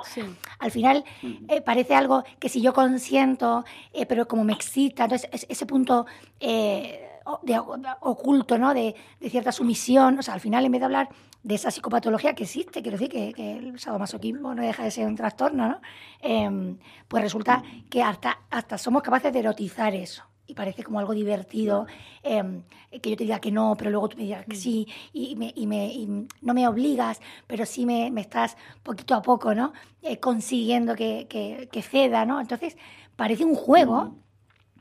Al 0.59 0.71
final 0.71 1.03
eh, 1.47 1.61
parece 1.61 1.95
algo 1.95 2.23
que 2.39 2.49
si 2.49 2.61
yo 2.61 2.73
consiento, 2.73 3.65
eh, 3.93 4.05
pero 4.05 4.27
como 4.27 4.43
me 4.43 4.53
excita, 4.53 5.05
entonces 5.05 5.29
ese 5.49 5.65
punto 5.65 6.05
eh, 6.39 7.14
de, 7.43 7.59
oculto, 8.01 8.57
¿no? 8.57 8.73
De, 8.73 8.95
de, 9.19 9.29
cierta 9.29 9.51
sumisión, 9.51 10.19
o 10.19 10.21
sea, 10.21 10.33
al 10.33 10.39
final 10.39 10.65
en 10.65 10.71
vez 10.71 10.81
de 10.81 10.85
hablar 10.85 11.09
de 11.45 11.55
esa 11.55 11.69
psicopatología 11.69 12.33
que 12.33 12.43
existe, 12.43 12.81
quiero 12.81 12.97
decir 12.97 13.11
que, 13.11 13.31
que 13.31 13.57
el 13.57 13.79
sadomasoquismo 13.79 14.55
no 14.55 14.63
deja 14.63 14.83
de 14.83 14.89
ser 14.89 15.05
un 15.05 15.15
trastorno, 15.15 15.67
¿no? 15.67 15.81
Em, 16.19 16.77
pues 17.07 17.21
resulta 17.21 17.63
que 17.87 18.01
hasta, 18.01 18.39
hasta 18.49 18.79
somos 18.79 19.03
capaces 19.03 19.31
de 19.31 19.39
erotizar 19.39 19.93
eso. 19.93 20.23
Y 20.47 20.55
parece 20.55 20.83
como 20.83 20.99
algo 20.99 21.13
divertido, 21.13 21.85
em, 22.23 22.63
que 22.99 23.11
yo 23.11 23.15
te 23.15 23.25
diga 23.25 23.39
que 23.39 23.51
no, 23.51 23.75
pero 23.77 23.91
luego 23.91 24.09
tú 24.09 24.17
me 24.17 24.23
digas 24.23 24.45
que 24.45 24.55
sí, 24.55 24.87
y, 25.13 25.35
me, 25.35 25.53
y, 25.55 25.67
me, 25.67 26.27
no 26.41 26.53
me 26.55 26.67
obligas, 26.67 27.21
pero 27.45 27.65
sí 27.67 27.85
me, 27.85 28.09
me 28.09 28.21
estás 28.21 28.57
poquito 28.81 29.13
a 29.13 29.21
poco, 29.21 29.53
¿no? 29.53 29.71
Eh, 30.01 30.19
consiguiendo 30.19 30.95
que, 30.95 31.27
que, 31.29 31.69
que, 31.71 31.81
ceda, 31.83 32.25
¿no? 32.25 32.41
Entonces, 32.41 32.75
parece 33.15 33.45
un 33.45 33.55
juego, 33.55 34.15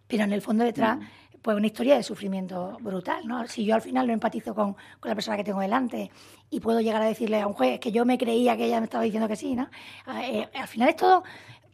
pero 0.07 0.24
en 0.24 0.33
el 0.33 0.40
fondo 0.40 0.64
detrás 0.64 0.98
pues 1.44 1.59
una 1.59 1.66
historia 1.66 1.96
de 1.96 2.02
sufrimiento 2.02 2.78
brutal, 2.80 3.28
¿no? 3.28 3.46
Si 3.46 3.66
yo 3.66 3.74
al 3.74 3.83
final 3.83 4.07
no 4.07 4.14
empatizo 4.14 4.54
con, 4.54 4.72
con, 4.72 5.11
la 5.11 5.14
persona 5.14 5.37
que 5.37 5.44
tengo 5.44 5.61
delante 5.61 6.11
y 6.48 6.59
puedo 6.59 6.80
llegar 6.80 7.02
a 7.02 7.04
decirle 7.04 7.38
a 7.38 7.46
un 7.46 7.52
juez 7.52 7.78
que 7.78 7.92
yo 7.92 8.07
me 8.07 8.16
creía 8.16 8.57
que 8.57 8.64
ella 8.64 8.80
me 8.80 8.85
estaba 8.85 9.04
diciendo 9.04 9.28
que 9.28 9.37
sí, 9.37 9.54
¿no? 9.54 9.68
Ah, 10.07 10.26
eh, 10.26 10.48
al 10.54 10.66
final 10.66 10.88
es 10.88 10.96
todo 10.96 11.22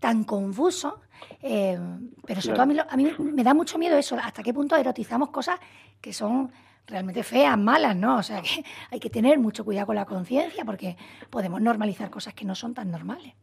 tan 0.01 0.25
confuso, 0.25 1.03
eh, 1.41 1.79
pero 2.27 2.41
sobre 2.41 2.55
todo 2.55 2.63
a 2.65 2.67
mí, 2.67 2.77
a 2.81 2.97
mí 2.97 3.13
me 3.21 3.45
da 3.45 3.55
mucho 3.55 3.79
miedo 3.79 3.97
eso, 3.97 4.17
hasta 4.21 4.43
qué 4.43 4.53
punto 4.53 4.75
erotizamos 4.75 5.31
cosas 5.31 5.61
que 6.01 6.13
son 6.13 6.51
realmente 6.89 7.23
feas, 7.23 7.57
malas, 7.57 7.95
¿no? 7.95 8.17
O 8.17 8.23
sea 8.25 8.43
que 8.43 8.65
hay 8.91 8.99
que 8.99 9.09
tener 9.09 9.39
mucho 9.39 9.65
cuidado 9.65 9.87
con 9.87 9.95
la 9.95 10.05
conciencia 10.05 10.65
porque 10.65 10.97
podemos 11.31 11.61
normalizar 11.61 12.11
cosas 12.11 12.35
que 12.35 12.45
no 12.45 12.57
son 12.57 12.75
tan 12.75 12.91
normales. 12.91 13.35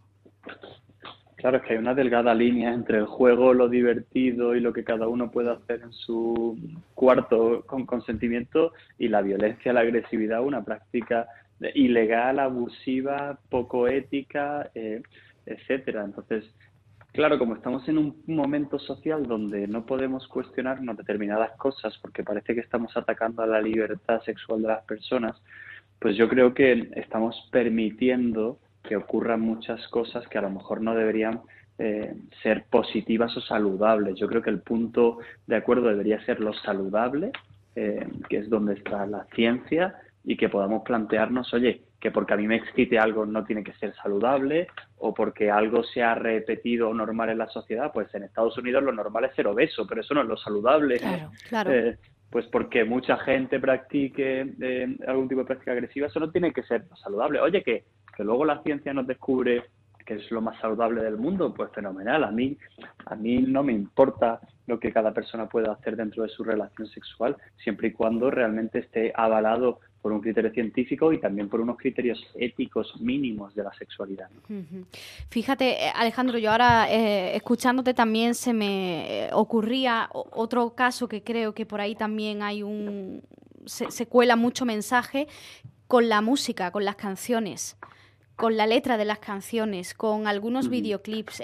Claro, 1.38 1.58
es 1.58 1.64
que 1.64 1.74
hay 1.74 1.80
una 1.80 1.94
delgada 1.94 2.34
línea 2.34 2.74
entre 2.74 2.98
el 2.98 3.06
juego, 3.06 3.54
lo 3.54 3.70
divertido 3.70 4.56
y 4.56 4.60
lo 4.60 4.74
que 4.74 4.84
cada 4.84 5.08
uno 5.08 5.30
puede 5.30 5.52
hacer 5.52 5.82
en 5.84 5.94
su 5.94 6.58
cuarto 6.96 7.64
con 7.68 7.86
consentimiento 7.86 8.74
y 8.98 9.08
la 9.08 9.22
violencia, 9.22 9.72
la 9.72 9.82
agresividad, 9.82 10.42
una 10.42 10.66
práctica 10.66 11.28
ilegal, 11.76 12.40
abusiva, 12.40 13.38
poco 13.50 13.88
ética, 13.88 14.72
eh, 14.74 15.04
etcétera. 15.46 16.06
Entonces, 16.06 16.44
claro, 17.14 17.38
como 17.38 17.54
estamos 17.54 17.88
en 17.88 18.00
un 18.00 18.24
momento 18.26 18.80
social 18.80 19.28
donde 19.28 19.68
no 19.68 19.86
podemos 19.86 20.28
cuestionarnos 20.28 20.98
determinadas 20.98 21.52
cosas 21.58 21.96
porque 22.02 22.24
parece 22.24 22.56
que 22.56 22.62
estamos 22.62 22.98
atacando 22.98 23.44
a 23.44 23.48
la 23.48 23.62
libertad 23.62 24.24
sexual 24.24 24.64
de 24.64 24.70
las 24.70 24.84
personas, 24.86 25.40
pues 26.00 26.16
yo 26.18 26.28
creo 26.30 26.56
que 26.56 26.90
estamos 26.96 27.48
permitiendo 27.52 28.58
que 28.88 28.96
ocurran 28.96 29.42
muchas 29.42 29.88
cosas 29.90 30.28
que 30.28 30.38
a 30.38 30.42
lo 30.42 30.50
mejor 30.50 30.82
no 30.82 30.96
deberían 30.96 31.42
eh, 31.78 32.14
ser 32.42 32.66
positivas 32.70 33.36
o 33.38 33.42
saludables. 33.42 34.16
Yo 34.16 34.28
creo 34.28 34.42
que 34.42 34.50
el 34.50 34.62
punto 34.62 35.20
de 35.46 35.58
acuerdo 35.58 35.90
debería 35.90 36.24
ser 36.26 36.40
lo 36.40 36.54
saludable, 36.54 37.32
eh, 37.76 38.08
que 38.30 38.38
es 38.38 38.50
donde 38.50 38.74
está 38.74 39.06
la 39.06 39.26
ciencia, 39.36 39.96
y 40.24 40.36
que 40.36 40.50
podamos 40.50 40.84
plantearnos, 40.84 41.54
oye, 41.54 41.84
que 42.00 42.12
porque 42.12 42.34
a 42.34 42.38
mí 42.38 42.48
me 42.48 42.58
excite 42.58 43.00
algo 43.00 43.26
no 43.26 43.46
tiene 43.46 43.64
que 43.64 43.74
ser 43.74 43.96
saludable 43.96 44.68
o 44.98 45.14
porque 45.14 45.50
algo 45.50 45.84
se 45.84 46.04
ha 46.04 46.16
repetido 46.16 46.94
normal 46.94 47.30
en 47.30 47.38
la 47.38 47.48
sociedad, 47.48 47.92
pues 47.94 48.14
en 48.14 48.24
Estados 48.24 48.58
Unidos 48.58 48.84
lo 48.84 48.92
normal 48.92 49.24
es 49.24 49.36
ser 49.36 49.48
obeso, 49.48 49.88
pero 49.88 50.02
eso 50.02 50.14
no 50.14 50.22
es 50.22 50.28
lo 50.28 50.36
saludable. 50.36 51.00
Claro, 51.00 51.32
claro. 51.48 51.72
Eh, 51.72 51.98
pues 52.30 52.46
porque 52.48 52.84
mucha 52.84 53.18
gente 53.18 53.60
practique 53.60 54.54
eh, 54.60 54.98
algún 55.08 55.30
tipo 55.30 55.42
de 55.42 55.48
práctica 55.48 55.72
agresiva, 55.72 56.08
eso 56.08 56.20
no 56.20 56.30
tiene 56.30 56.52
que 56.52 56.64
ser 56.64 56.84
saludable. 57.02 57.40
Oye, 57.40 57.64
que, 57.64 57.86
que 58.18 58.24
luego 58.24 58.44
la 58.44 58.64
ciencia 58.64 58.94
nos 58.94 59.08
descubre 59.08 59.64
que 60.08 60.16
es 60.16 60.32
lo 60.32 60.42
más 60.42 60.58
saludable 60.62 61.04
del 61.04 61.18
mundo, 61.18 61.54
pues 61.54 61.70
fenomenal. 61.74 62.24
A 62.24 62.32
mí, 62.32 62.58
a 63.06 63.16
mí 63.16 63.40
no 63.40 63.62
me 63.62 63.74
importa 63.74 64.40
lo 64.66 64.80
que 64.80 64.92
cada 64.92 65.14
persona 65.14 65.50
pueda 65.50 65.74
hacer 65.74 65.98
dentro 65.98 66.24
de 66.24 66.30
su 66.30 66.46
relación 66.46 66.88
sexual, 66.88 67.36
siempre 67.62 67.90
y 67.90 67.92
cuando 67.92 68.32
realmente 68.32 68.80
esté 68.80 69.12
avalado 69.14 69.82
por 70.02 70.14
un 70.14 70.22
criterio 70.22 70.52
científico 70.52 71.12
y 71.12 71.20
también 71.20 71.50
por 71.50 71.60
unos 71.60 71.78
criterios 71.78 72.26
éticos 72.36 72.94
mínimos 73.02 73.54
de 73.54 73.64
la 73.64 73.74
sexualidad. 73.74 74.30
Fíjate, 75.30 75.88
eh, 75.88 75.92
Alejandro, 75.94 76.38
yo 76.38 76.52
ahora 76.52 76.90
eh, 76.90 77.36
escuchándote 77.36 77.94
también 77.94 78.34
se 78.34 78.54
me 78.54 79.26
eh, 79.26 79.30
ocurría 79.34 80.10
otro 80.14 80.74
caso 80.74 81.10
que 81.10 81.22
creo 81.22 81.54
que 81.54 81.66
por 81.66 81.82
ahí 81.82 81.96
también 81.96 82.44
hay 82.44 82.64
un... 82.64 83.24
se, 83.66 84.06
cuela 84.08 84.38
mucho 84.38 84.64
mensaje 84.64 85.28
con 85.88 86.08
la 86.08 86.22
música, 86.22 86.72
con 86.72 86.86
las 86.86 86.96
canciones 86.96 87.78
con 88.38 88.56
la 88.56 88.68
letra 88.68 88.98
de 88.98 89.04
las 89.04 89.20
canciones, 89.20 89.94
con 89.94 90.28
algunos 90.28 90.70
videoclips, 90.70 91.42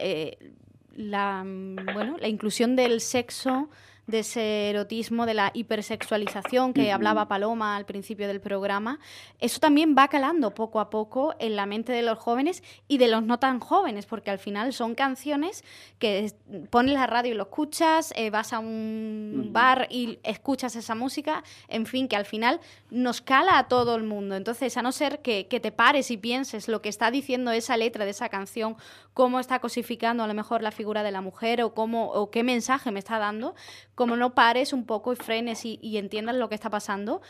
la, 0.95 1.43
mm, 1.43 1.75
bueno, 1.93 2.17
la 2.19 2.29
inclusión 2.29 2.77
del 2.77 3.01
sexo 3.01 3.69
de 4.07 4.19
ese 4.19 4.69
erotismo, 4.69 5.25
de 5.25 5.33
la 5.33 5.51
hipersexualización 5.53 6.73
que 6.73 6.91
hablaba 6.91 7.27
Paloma 7.27 7.75
al 7.75 7.85
principio 7.85 8.27
del 8.27 8.41
programa, 8.41 8.99
eso 9.39 9.59
también 9.59 9.95
va 9.97 10.07
calando 10.07 10.53
poco 10.53 10.79
a 10.79 10.89
poco 10.89 11.35
en 11.39 11.55
la 11.55 11.65
mente 11.65 11.91
de 11.91 12.01
los 12.01 12.19
jóvenes 12.19 12.63
y 12.87 12.97
de 12.97 13.07
los 13.07 13.23
no 13.23 13.39
tan 13.39 13.59
jóvenes, 13.59 14.05
porque 14.05 14.31
al 14.31 14.39
final 14.39 14.73
son 14.73 14.95
canciones 14.95 15.63
que 15.99 16.33
pones 16.69 16.93
la 16.93 17.07
radio 17.07 17.31
y 17.31 17.35
lo 17.35 17.43
escuchas, 17.43 18.13
eh, 18.15 18.29
vas 18.29 18.53
a 18.53 18.59
un 18.59 19.49
bar 19.51 19.87
y 19.89 20.19
escuchas 20.23 20.75
esa 20.75 20.95
música, 20.95 21.43
en 21.67 21.85
fin, 21.85 22.07
que 22.07 22.15
al 22.15 22.25
final 22.25 22.59
nos 22.89 23.21
cala 23.21 23.57
a 23.57 23.67
todo 23.67 23.95
el 23.95 24.03
mundo. 24.03 24.35
Entonces, 24.35 24.75
a 24.77 24.81
no 24.81 24.91
ser 24.91 25.21
que, 25.21 25.47
que 25.47 25.59
te 25.59 25.71
pares 25.71 26.11
y 26.11 26.17
pienses 26.17 26.67
lo 26.67 26.81
que 26.81 26.89
está 26.89 27.11
diciendo 27.11 27.51
esa 27.51 27.77
letra 27.77 28.05
de 28.05 28.11
esa 28.11 28.29
canción, 28.29 28.75
cómo 29.13 29.39
está 29.39 29.59
cosificando 29.59 30.23
a 30.23 30.27
lo 30.27 30.33
mejor 30.33 30.61
la 30.61 30.71
figura 30.71 31.03
de 31.03 31.11
la 31.11 31.21
mujer 31.21 31.61
o, 31.61 31.73
cómo, 31.73 32.11
o 32.11 32.31
qué 32.31 32.43
mensaje 32.43 32.91
me 32.91 32.99
está 32.99 33.19
dando, 33.19 33.55
como 33.95 34.15
no 34.15 34.33
pares 34.33 34.73
un 34.73 34.85
poco 34.85 35.13
y 35.13 35.15
frenes 35.15 35.65
y, 35.65 35.97
entiendas 35.97 36.35
lo 36.35 36.49
que 36.49 36.55
está 36.55 36.69
pasando, 36.69 37.21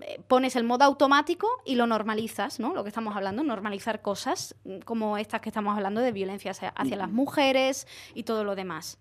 eh, 0.00 0.20
pones 0.26 0.56
el 0.56 0.64
modo 0.64 0.84
automático 0.84 1.48
y 1.64 1.74
lo 1.74 1.86
normalizas, 1.86 2.58
¿no? 2.58 2.74
Lo 2.74 2.82
que 2.82 2.88
estamos 2.88 3.14
hablando, 3.14 3.42
normalizar 3.42 4.00
cosas 4.02 4.54
mm, 4.64 4.78
como 4.80 5.18
estas 5.18 5.40
que 5.40 5.50
estamos 5.50 5.76
hablando 5.76 6.00
de 6.00 6.12
violencia 6.12 6.50
hacia 6.50 6.96
las 6.96 7.10
mujeres 7.10 7.86
y 8.14 8.22
todo 8.22 8.44
lo 8.44 8.54
demás. 8.54 8.98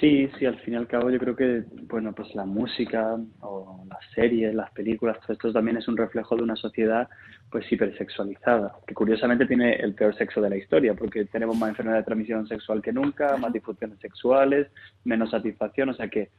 Sí, 0.00 0.30
sí, 0.38 0.46
al 0.46 0.58
fin 0.60 0.72
y 0.72 0.76
al 0.78 0.86
cabo 0.86 1.10
yo 1.10 1.18
creo 1.18 1.36
que, 1.36 1.62
bueno, 1.82 2.14
pues 2.14 2.34
la 2.34 2.46
música 2.46 3.18
o 3.42 3.84
las 3.86 3.98
series, 4.14 4.54
las 4.54 4.70
películas, 4.70 5.20
todo 5.20 5.34
esto 5.34 5.52
también 5.52 5.76
es 5.76 5.88
un 5.88 5.96
reflejo 5.98 6.36
de 6.36 6.42
una 6.42 6.56
sociedad 6.56 7.06
pues 7.50 7.70
hipersexualizada, 7.70 8.76
que 8.86 8.94
curiosamente 8.94 9.44
tiene 9.44 9.74
el 9.74 9.94
peor 9.94 10.16
sexo 10.16 10.40
de 10.40 10.48
la 10.48 10.56
historia, 10.56 10.94
porque 10.94 11.26
tenemos 11.26 11.58
más 11.58 11.68
enfermedad 11.68 11.98
de 11.98 12.04
transmisión 12.04 12.48
sexual 12.48 12.80
que 12.80 12.94
nunca, 12.94 13.36
más 13.36 13.52
disfunciones 13.52 13.98
sexuales, 13.98 14.68
menos 15.04 15.32
satisfacción, 15.32 15.90
o 15.90 15.94
sea 15.94 16.08
que, 16.08 16.30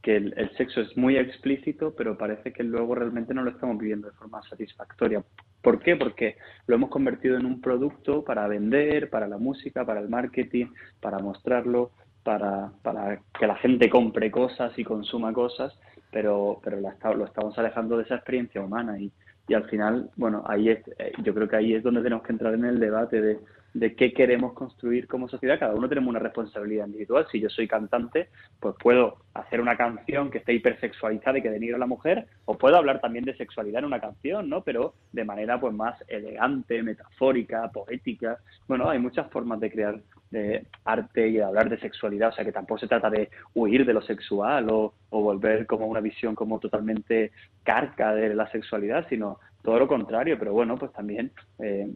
que 0.00 0.16
el, 0.16 0.32
el, 0.38 0.50
sexo 0.56 0.80
es 0.80 0.96
muy 0.96 1.18
explícito, 1.18 1.94
pero 1.94 2.16
parece 2.16 2.54
que 2.54 2.62
luego 2.62 2.94
realmente 2.94 3.34
no 3.34 3.42
lo 3.42 3.50
estamos 3.50 3.76
viviendo 3.76 4.08
de 4.08 4.16
forma 4.16 4.40
satisfactoria. 4.48 5.22
¿Por 5.60 5.80
qué? 5.80 5.94
Porque 5.94 6.36
lo 6.66 6.76
hemos 6.76 6.88
convertido 6.88 7.36
en 7.36 7.44
un 7.44 7.60
producto 7.60 8.24
para 8.24 8.48
vender, 8.48 9.10
para 9.10 9.28
la 9.28 9.36
música, 9.36 9.84
para 9.84 10.00
el 10.00 10.08
marketing, 10.08 10.68
para 11.00 11.18
mostrarlo, 11.18 11.90
para, 12.22 12.70
para 12.82 13.20
que 13.38 13.46
la 13.46 13.56
gente 13.56 13.88
compre 13.88 14.30
cosas 14.30 14.78
y 14.78 14.84
consuma 14.84 15.32
cosas, 15.32 15.78
pero, 16.10 16.60
pero 16.62 16.80
la, 16.80 16.94
lo 17.14 17.24
estamos 17.24 17.58
alejando 17.58 17.96
de 17.96 18.04
esa 18.04 18.16
experiencia 18.16 18.60
humana 18.60 18.98
y, 18.98 19.10
y 19.48 19.54
al 19.54 19.64
final, 19.68 20.10
bueno, 20.16 20.44
ahí 20.46 20.68
es, 20.68 20.78
eh, 20.98 21.12
yo 21.22 21.34
creo 21.34 21.48
que 21.48 21.56
ahí 21.56 21.74
es 21.74 21.82
donde 21.82 22.02
tenemos 22.02 22.24
que 22.24 22.32
entrar 22.32 22.54
en 22.54 22.64
el 22.64 22.78
debate 22.78 23.20
de, 23.20 23.38
de 23.74 23.94
qué 23.94 24.12
queremos 24.12 24.52
construir 24.52 25.06
como 25.06 25.28
sociedad. 25.28 25.58
Cada 25.58 25.74
uno 25.74 25.88
tenemos 25.88 26.10
una 26.10 26.18
responsabilidad 26.18 26.86
individual. 26.86 27.26
Si 27.30 27.40
yo 27.40 27.48
soy 27.48 27.68
cantante, 27.68 28.28
pues 28.58 28.74
puedo 28.80 29.18
hacer 29.34 29.60
una 29.60 29.76
canción 29.76 30.30
que 30.30 30.38
esté 30.38 30.54
hipersexualizada 30.54 31.38
y 31.38 31.42
que 31.42 31.50
denigre 31.50 31.76
a 31.76 31.80
la 31.80 31.86
mujer, 31.86 32.26
o 32.44 32.58
puedo 32.58 32.76
hablar 32.76 33.00
también 33.00 33.24
de 33.24 33.36
sexualidad 33.36 33.80
en 33.80 33.86
una 33.86 34.00
canción, 34.00 34.48
¿no? 34.48 34.62
Pero 34.62 34.94
de 35.12 35.24
manera 35.24 35.60
pues 35.60 35.74
más 35.74 35.96
elegante, 36.08 36.82
metafórica, 36.82 37.70
poética. 37.70 38.38
Bueno, 38.66 38.88
hay 38.88 38.98
muchas 38.98 39.30
formas 39.30 39.60
de 39.60 39.70
crear 39.70 40.00
de 40.30 40.66
arte 40.84 41.28
y 41.28 41.34
de 41.34 41.44
hablar 41.44 41.68
de 41.68 41.80
sexualidad, 41.80 42.30
o 42.30 42.32
sea 42.32 42.44
que 42.44 42.52
tampoco 42.52 42.80
se 42.80 42.88
trata 42.88 43.10
de 43.10 43.30
huir 43.54 43.84
de 43.84 43.92
lo 43.92 44.02
sexual 44.02 44.68
o, 44.70 44.94
volver 45.10 45.66
como 45.66 45.86
una 45.86 46.00
visión 46.00 46.34
como 46.34 46.58
totalmente 46.58 47.32
carca 47.62 48.14
de 48.14 48.34
la 48.34 48.50
sexualidad, 48.50 49.06
sino 49.08 49.38
todo 49.62 49.78
lo 49.78 49.88
contrario, 49.88 50.38
pero 50.38 50.52
bueno, 50.52 50.76
pues 50.78 50.92
también 50.92 51.32
eh, 51.58 51.88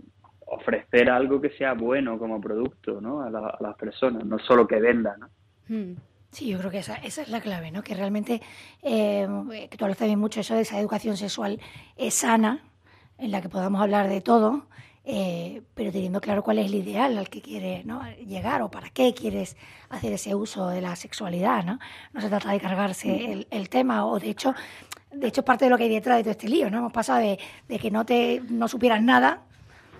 ofrecer 0.47 1.11
algo 1.11 1.40
que 1.40 1.51
sea 1.51 1.75
bueno 1.75 2.18
como 2.18 2.40
producto 2.40 3.01
¿no? 3.01 3.23
a, 3.23 3.31
las 3.31 3.77
personas, 3.77 4.25
no 4.25 4.38
solo 4.38 4.66
que 4.66 4.81
venda. 4.81 5.16
¿no? 5.16 5.29
Hmm. 5.68 5.97
Sí, 6.31 6.49
yo 6.49 6.59
creo 6.59 6.70
que 6.70 6.79
esa, 6.79 6.97
esa 6.97 7.23
es 7.23 7.29
la 7.29 7.40
clave, 7.40 7.70
¿no? 7.70 7.83
que 7.83 7.94
realmente, 7.94 8.42
eh, 8.83 9.29
que 9.70 9.77
tú 9.77 9.85
hablas 9.85 9.99
también 9.99 10.18
mucho 10.18 10.40
eso 10.40 10.55
de 10.55 10.62
esa 10.62 10.81
educación 10.81 11.16
sexual 11.16 11.61
es 11.97 12.14
sana, 12.14 12.64
en 13.16 13.31
la 13.31 13.40
que 13.40 13.49
podamos 13.49 13.81
hablar 13.81 14.09
de 14.09 14.20
todo, 14.20 14.66
eh, 15.05 15.62
pero 15.75 15.93
teniendo 15.93 16.21
claro 16.21 16.43
cuál 16.43 16.59
es 16.59 16.67
el 16.67 16.75
ideal 16.75 17.19
al 17.19 17.29
que 17.29 17.43
quieres 17.43 17.85
¿no? 17.85 18.03
llegar 18.27 18.62
o 18.62 18.71
para 18.71 18.90
qué 18.90 19.12
quieres 19.12 19.57
hacer 19.90 20.12
ese 20.12 20.35
uso 20.35 20.69
de 20.69 20.81
la 20.81 20.97
sexualidad. 20.97 21.62
No, 21.64 21.79
no 22.12 22.21
se 22.21 22.29
trata 22.29 22.51
de 22.51 22.61
cargarse 22.61 23.33
el, 23.33 23.47
el 23.51 23.69
tema, 23.69 24.07
o 24.07 24.19
de 24.19 24.31
hecho, 24.31 24.55
de 25.12 25.29
hecho 25.29 25.43
es 25.43 25.45
parte 25.45 25.67
de 25.67 25.71
lo 25.71 25.77
que 25.77 25.85
hay 25.85 25.90
detrás 25.90 26.17
de 26.19 26.23
todo 26.25 26.31
este 26.31 26.49
lío. 26.49 26.71
¿no? 26.71 26.79
Hemos 26.79 26.93
pasado 26.93 27.21
de, 27.21 27.38
de 27.69 27.79
que 27.79 27.90
no, 27.90 28.07
te, 28.07 28.40
no 28.49 28.67
supieras 28.67 29.03
nada 29.03 29.43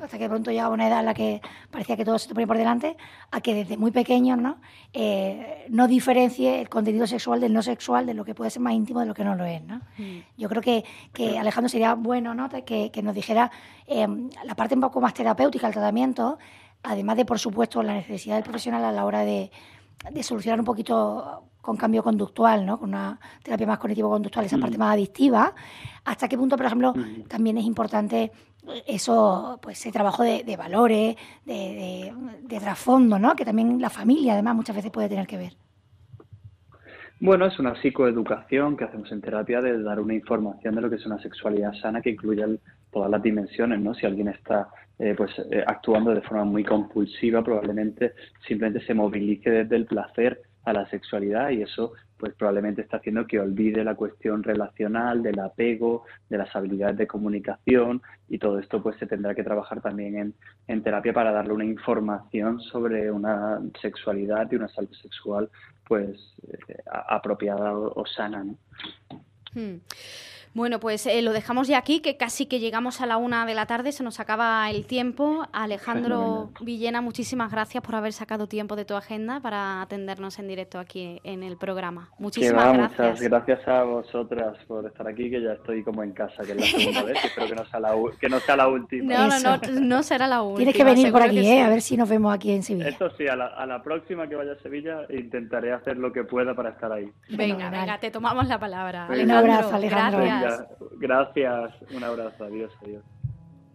hasta 0.05 0.19
que 0.19 0.29
pronto 0.29 0.51
llegaba 0.51 0.75
una 0.75 0.89
edad 0.89 1.01
en 1.01 1.07
la 1.07 1.15
que 1.15 1.41
parecía 1.71 1.97
que 1.97 2.05
todo 2.05 2.19
se 2.19 2.29
te 2.29 2.35
ponía 2.35 2.47
por 2.47 2.59
delante, 2.59 2.97
a 3.31 3.41
que 3.41 3.55
desde 3.55 3.77
muy 3.77 3.91
pequeños 3.91 4.39
¿no? 4.39 4.59
Eh, 4.93 5.67
no 5.69 5.89
diferencie 5.89 6.61
el 6.61 6.69
contenido 6.69 7.07
sexual 7.07 7.41
del 7.41 7.53
no 7.53 7.63
sexual, 7.63 8.07
de 8.07 8.15
lo 8.15 8.25
que 8.25 8.35
puede 8.35 8.51
ser 8.51 8.63
más 8.63 8.75
íntimo 8.75 9.01
de 9.01 9.07
lo 9.07 9.15
que 9.15 9.25
no 9.25 9.35
lo 9.35 9.45
es. 9.45 9.63
¿no? 9.63 9.77
Mm. 9.99 10.21
Yo 10.37 10.49
creo 10.49 10.63
que, 10.63 10.85
que, 11.13 11.39
Alejandro 11.39 11.69
sería 11.69 11.95
bueno 11.95 12.35
¿no? 12.35 12.49
que, 12.49 12.91
que 12.91 13.03
nos 13.03 13.15
dijera 13.15 13.51
eh, 13.87 14.07
la 14.45 14.55
parte 14.55 14.75
un 14.75 14.81
poco 14.81 15.01
más 15.01 15.15
terapéutica 15.15 15.67
del 15.67 15.75
tratamiento, 15.75 16.39
además 16.83 17.17
de, 17.17 17.25
por 17.25 17.39
supuesto, 17.39 17.83
la 17.83 17.95
necesidad 17.95 18.37
del 18.37 18.45
profesional 18.45 18.85
a 18.85 18.93
la 18.93 19.05
hora 19.05 19.25
de, 19.25 19.51
de 20.11 20.23
solucionar 20.23 20.61
un 20.61 20.67
poquito 20.67 21.45
con 21.65 21.79
cambio 21.79 22.03
conductual, 22.03 22.67
¿no? 22.67 22.79
con 22.79 22.91
una 22.91 23.19
terapia 23.43 23.67
más 23.67 23.79
cognitivo-conductual, 23.79 24.45
esa 24.45 24.59
parte 24.59 24.77
mm. 24.77 24.81
más 24.81 24.93
adictiva, 24.93 25.55
hasta 26.05 26.29
qué 26.29 26.37
punto, 26.37 26.59
por 26.59 26.67
ejemplo, 26.67 26.93
mm. 26.95 27.23
también 27.23 27.57
es 27.57 27.65
importante 27.65 28.31
eso, 28.87 29.59
pues 29.63 29.81
ese 29.81 29.91
trabajo 29.91 30.23
de, 30.23 30.57
valores, 30.59 31.17
de, 31.47 32.13
de, 32.43 32.61
trasfondo, 32.61 33.19
¿no? 33.19 33.35
Que 33.35 33.47
también 33.47 33.81
la 33.81 33.89
familia, 33.89 34.35
además, 34.35 34.57
muchas 34.57 34.77
veces 34.77 34.91
puede 34.91 35.09
tener 35.09 35.27
que 35.27 35.39
ver. 35.39 35.53
Bueno, 37.19 37.47
es 37.47 37.59
una 37.59 37.81
psicoeducación 37.81 38.77
que 38.77 38.85
hacemos 38.85 39.11
en 39.11 39.23
terapia 39.23 39.63
de 39.63 39.83
dar 39.83 40.01
una 40.01 40.15
información 40.15 40.75
de 40.75 40.81
lo 40.83 40.91
que 40.91 40.97
es 40.97 41.07
una 41.07 41.19
sexualidad 41.19 41.73
sana 41.81 42.03
que 42.03 42.11
incluye 42.11 42.45
todas 42.93 43.11
las 43.11 43.23
dimensiones, 43.23 43.81
¿no? 43.81 43.95
Si 43.95 44.05
alguien 44.05 44.29
está 44.29 44.69
eh, 44.99 45.15
pues 45.17 45.31
eh, 45.51 45.65
actuando 45.67 46.15
de 46.15 46.21
forma 46.21 46.45
muy 46.45 46.63
compulsiva, 46.63 47.43
probablemente 47.43 48.13
simplemente 48.47 48.85
se 48.87 48.93
movilice 48.93 49.51
desde 49.51 49.77
el 49.77 49.87
placer 49.87 50.43
a 50.65 50.73
la 50.73 50.89
sexualidad 50.89 51.51
y 51.51 51.63
eso 51.63 51.93
pues 52.17 52.35
probablemente 52.35 52.81
está 52.81 52.99
haciendo 52.99 53.27
que 53.27 53.41
olvide 53.41 53.85
la 53.85 53.97
cuestión 53.97 54.43
relacional, 54.43 55.23
del 55.23 55.39
apego, 55.41 56.05
de 56.31 56.39
las 56.39 56.55
habilidades 56.57 56.97
de 56.97 57.07
comunicación 57.07 58.01
y 58.29 58.39
todo 58.39 58.59
esto 58.59 58.83
pues 58.83 58.97
se 58.99 59.07
tendrá 59.07 59.35
que 59.35 59.43
trabajar 59.43 59.83
también 59.83 60.35
en, 60.67 60.83
terapia 60.83 61.13
para 61.13 61.33
darle 61.33 61.53
una 61.53 61.65
información 61.65 62.61
sobre 62.61 63.11
una 63.11 63.61
sexualidad 63.81 64.51
y 64.51 64.57
una 64.57 64.69
salud 64.69 64.93
sexual 65.03 65.51
pues 65.87 66.19
eh, 66.49 66.77
apropiada 66.87 67.77
o, 67.77 68.07
sana. 68.07 68.47
Hmm. 69.53 69.77
Bueno, 70.55 70.79
pues 70.79 71.05
eh, 71.07 71.21
lo 71.21 71.33
dejamos 71.33 71.67
ya 71.67 71.79
aquí, 71.79 71.99
que 71.99 72.17
casi 72.17 72.47
que 72.47 72.61
llegamos 72.61 73.01
a 73.01 73.07
la 73.07 73.17
una 73.17 73.45
de 73.45 73.55
la 73.55 73.67
tarde, 73.67 73.91
se 73.91 74.05
nos 74.05 74.21
acaba 74.21 74.71
el 74.71 74.87
tiempo. 74.87 75.49
Alejandro 75.53 76.51
Villena, 76.61 77.01
muchísimas 77.01 77.51
gracias 77.51 77.83
por 77.83 77.97
haber 77.97 78.13
sacado 78.13 78.47
tiempo 78.47 78.77
de 78.77 78.85
tu 78.85 78.95
agenda 78.95 79.41
para 79.41 79.83
atendernos 79.83 80.39
en 80.39 80.47
directo 80.47 80.79
aquí 80.79 81.21
en 81.25 81.43
el 81.43 81.57
programa. 81.57 82.11
Muchísimas 82.21 82.73
gracias. 82.73 83.21
Muchas 83.21 83.21
gracias 83.23 83.69
a 83.69 83.83
vosotras 83.83 84.57
por 84.69 84.87
estar 84.87 85.09
aquí, 85.09 85.29
que 85.29 85.43
ya 85.43 85.55
estoy 85.55 85.83
como 85.83 86.05
en 86.05 86.13
casa, 86.13 86.45
que 86.45 86.53
es 86.53 86.57
la 86.57 86.67
segunda 86.67 87.03
vez, 87.03 87.25
espero 87.25 87.49
que 87.49 87.55
no 87.57 87.65
sea 87.67 87.81
la, 87.81 87.95
que 88.21 88.29
no 88.29 88.39
sea 88.39 88.57
la 88.57 88.69
última. 88.69 89.13
No, 89.13 89.27
no, 89.27 89.41
no, 89.41 89.81
no 89.81 90.03
será 90.05 90.29
la 90.29 90.43
última. 90.43 90.59
Tienes 90.59 90.77
que 90.77 90.85
venir 90.85 91.11
por 91.11 91.23
aquí, 91.23 91.49
¿eh? 91.49 91.63
a 91.63 91.69
ver 91.69 91.83
si 91.83 91.97
nos 91.97 92.09
vemos 92.09 92.33
aquí 92.33 92.53
en 92.53 92.63
Sevilla. 92.63 92.91
Eso 92.91 93.11
sí, 93.19 93.27
a 93.27 93.35
la, 93.35 93.47
a 93.47 93.67
la 93.67 93.83
próxima 93.83 94.29
que 94.29 94.37
vaya 94.37 94.53
a 94.53 94.63
Sevilla 94.63 95.01
intentaré 95.11 95.73
hacer 95.73 95.97
lo 95.97 96.13
que 96.13 96.23
pueda 96.23 96.55
para 96.55 96.71
estar 96.71 96.93
ahí. 96.93 97.11
Venga, 97.31 97.71
venga, 97.71 97.99
te 97.99 98.13
tomamos 98.13 98.47
la 98.47 98.61
palabra. 98.61 99.09
Un 99.11 99.31
abrazo, 99.33 99.75
Alejandro. 99.75 100.21
Gracias 100.25 100.44
gracias, 100.93 101.73
un 101.91 102.05
abrazo, 102.05 102.45
adiós, 102.45 102.73
adiós. 102.83 103.14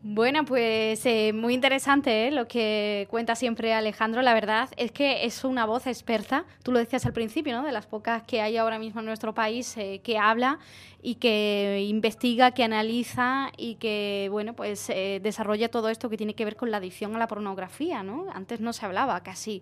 Bueno, 0.02 0.46
pues 0.46 1.06
eh, 1.06 1.34
muy 1.34 1.54
interesante 1.54 2.28
¿eh? 2.28 2.32
lo 2.32 2.48
que 2.48 3.06
cuenta 3.10 3.36
siempre 3.36 3.74
Alejandro. 3.74 4.22
La 4.22 4.34
verdad 4.34 4.70
es 4.78 4.94
que 4.94 5.26
es 5.26 5.44
una 5.44 5.66
voz 5.66 5.88
experta. 5.88 6.46
Tú 6.64 6.72
lo 6.72 6.80
decías 6.80 7.06
al 7.06 7.12
principio, 7.12 7.54
¿no? 7.54 7.66
De 7.66 7.74
las 7.74 7.86
pocas 7.86 8.24
que 8.24 8.40
hay 8.40 8.56
ahora 8.56 8.80
mismo 8.80 9.02
en 9.02 9.08
nuestro 9.08 9.34
país 9.34 9.76
eh, 9.76 10.00
que 10.02 10.18
habla 10.18 10.60
y 11.02 11.16
que 11.16 11.86
investiga, 11.88 12.52
que 12.52 12.64
analiza 12.64 13.52
y 13.58 13.76
que, 13.76 14.28
bueno, 14.32 14.54
pues 14.54 14.90
eh, 14.90 15.20
desarrolla 15.24 15.70
todo 15.70 15.90
esto 15.90 16.10
que 16.10 16.18
tiene 16.18 16.34
que 16.34 16.44
ver 16.44 16.56
con 16.56 16.72
la 16.72 16.78
adicción 16.78 17.16
a 17.16 17.20
la 17.20 17.28
pornografía, 17.28 18.04
¿no? 18.04 18.26
Antes 18.34 18.60
no 18.60 18.74
se 18.74 18.86
hablaba 18.86 19.22
casi 19.24 19.62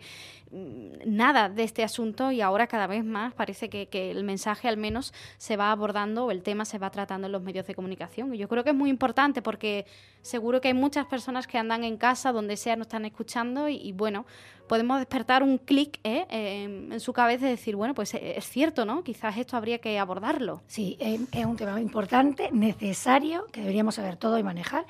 mm, 0.52 0.98
nada 1.06 1.50
de 1.50 1.64
este 1.64 1.84
asunto 1.84 2.32
y 2.32 2.42
ahora 2.42 2.66
cada 2.66 2.88
vez 2.88 3.06
más 3.06 3.34
parece 3.34 3.70
que, 3.70 3.88
que, 3.88 4.10
el 4.10 4.24
mensaje 4.24 4.68
al 4.68 4.78
menos 4.78 5.14
se 5.38 5.58
va 5.58 5.72
abordando 5.72 6.26
o 6.26 6.32
el 6.32 6.42
tema 6.42 6.66
se 6.66 6.80
va 6.80 6.90
tratando 6.90 7.28
en 7.28 7.34
los 7.34 7.44
medios 7.44 7.68
de 7.68 7.76
comunicación. 7.76 8.34
Y 8.34 8.40
yo 8.40 8.48
creo 8.48 8.64
que 8.64 8.72
es 8.72 8.76
muy 8.76 8.90
importante 8.90 9.44
porque 9.44 9.86
seguro 10.28 10.62
que 10.62 10.68
hay 10.68 10.74
muchas 10.74 11.06
personas 11.06 11.48
que 11.48 11.58
andan 11.58 11.84
en 11.84 11.98
casa, 11.98 12.32
donde 12.32 12.58
sea, 12.58 12.76
nos 12.76 12.88
están 12.88 13.06
escuchando 13.06 13.70
y, 13.70 13.92
bueno, 13.94 14.26
podemos 14.68 15.00
despertar 15.00 15.44
un 15.44 15.58
clic 15.58 16.00
¿eh? 16.04 16.26
en 16.30 17.00
su 17.00 17.14
cabeza 17.14 17.48
y 17.48 17.52
decir, 17.52 17.76
bueno, 17.76 17.94
pues 17.94 18.14
eh, 18.14 18.38
es 18.38 18.48
cierto, 18.48 18.86
¿no? 18.86 19.04
Quizás 19.04 19.38
esto 19.38 19.58
habría 19.58 19.80
que 19.80 19.98
abordarlo. 19.98 20.62
Sí, 20.68 20.98
es 21.00 21.46
un 21.46 21.56
tema 21.56 21.80
importante, 21.80 22.50
necesario, 22.52 23.46
que 23.52 23.62
deberíamos 23.62 23.96
saber 23.96 24.18
todo 24.18 24.38
y 24.38 24.44
manejar. 24.44 24.86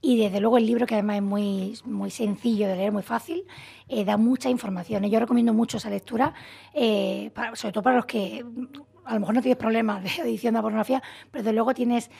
Y 0.00 0.18
desde 0.18 0.40
luego 0.40 0.58
el 0.58 0.66
libro, 0.66 0.86
que 0.86 0.94
además 0.94 1.16
es 1.16 1.22
muy, 1.22 1.78
muy 1.84 2.10
sencillo 2.10 2.68
de 2.68 2.76
leer, 2.76 2.92
muy 2.92 3.02
fácil, 3.02 3.44
eh, 3.88 4.04
da 4.04 4.16
mucha 4.16 4.50
información. 4.50 5.04
Yo 5.04 5.20
recomiendo 5.20 5.54
mucho 5.54 5.78
esa 5.78 5.90
lectura, 5.90 6.34
sobre 6.74 7.72
todo 7.72 7.82
para 7.82 7.96
los 7.96 8.06
que 8.06 8.44
a 9.04 9.14
lo 9.14 9.20
mejor 9.20 9.34
no 9.34 9.42
tienes 9.42 9.58
problemas 9.58 10.02
de 10.02 10.10
edición 10.22 10.54
de 10.54 10.62
pornografía, 10.62 11.02
pero 11.30 11.42
desde 11.42 11.54
luego 11.54 11.74
tienes 11.74 12.10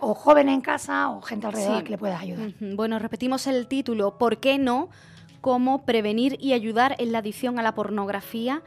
o 0.00 0.14
jóvenes 0.14 0.54
en 0.54 0.60
casa 0.60 1.10
o 1.10 1.22
gente 1.22 1.46
alrededor 1.46 1.84
que 1.84 1.90
le 1.90 1.98
puedas 1.98 2.20
ayudar. 2.20 2.52
Bueno, 2.60 2.98
repetimos 2.98 3.46
el 3.46 3.66
título, 3.66 4.18
¿por 4.18 4.38
qué 4.38 4.58
no? 4.58 4.88
cómo 5.44 5.84
prevenir 5.84 6.38
y 6.40 6.54
ayudar 6.54 6.96
en 6.98 7.12
la 7.12 7.18
adicción 7.18 7.58
a 7.58 7.62
la 7.62 7.74
pornografía. 7.74 8.62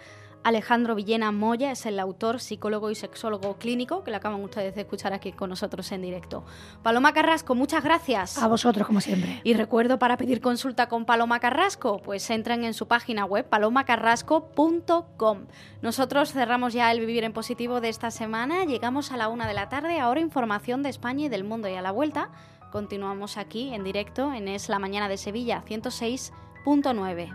Alejandro 0.47 0.95
Villena 0.95 1.33
Moya 1.33 1.71
es 1.71 1.85
el 1.85 1.99
autor, 1.99 2.39
psicólogo 2.39 2.89
y 2.89 2.95
sexólogo 2.95 3.57
clínico, 3.57 4.05
que 4.05 4.11
le 4.11 4.17
acaban 4.17 4.41
ustedes 4.41 4.75
de 4.75 4.81
escuchar 4.81 5.11
aquí 5.11 5.33
con 5.33 5.49
nosotros 5.49 5.91
en 5.91 6.01
directo. 6.01 6.45
Paloma 6.83 7.11
Carrasco, 7.11 7.53
muchas 7.53 7.83
gracias. 7.83 8.41
A 8.41 8.47
vosotros, 8.47 8.87
como 8.87 9.01
siempre. 9.01 9.41
Y 9.43 9.55
recuerdo 9.55 9.99
para 9.99 10.15
pedir 10.15 10.39
consulta 10.39 10.87
con 10.87 11.03
Paloma 11.03 11.41
Carrasco, 11.41 12.01
pues 12.01 12.29
entren 12.29 12.63
en 12.63 12.73
su 12.73 12.87
página 12.87 13.25
web 13.25 13.45
palomacarrasco.com. 13.49 15.47
Nosotros 15.81 16.31
cerramos 16.31 16.71
ya 16.71 16.93
el 16.93 17.01
Vivir 17.01 17.25
en 17.25 17.33
Positivo 17.33 17.81
de 17.81 17.89
esta 17.89 18.09
semana, 18.09 18.63
llegamos 18.63 19.11
a 19.11 19.17
la 19.17 19.27
una 19.27 19.49
de 19.49 19.53
la 19.53 19.67
tarde, 19.67 19.99
ahora 19.99 20.21
información 20.21 20.81
de 20.81 20.87
España 20.87 21.25
y 21.25 21.29
del 21.29 21.43
mundo 21.43 21.67
y 21.67 21.73
a 21.73 21.81
la 21.81 21.91
vuelta. 21.91 22.29
Continuamos 22.71 23.35
aquí 23.35 23.73
en 23.73 23.83
directo 23.83 24.31
en 24.31 24.47
Es 24.47 24.69
la 24.69 24.79
Mañana 24.79 25.09
de 25.09 25.17
Sevilla 25.17 25.61
106 25.67 26.31
punto 26.63 26.93
9. 26.93 27.33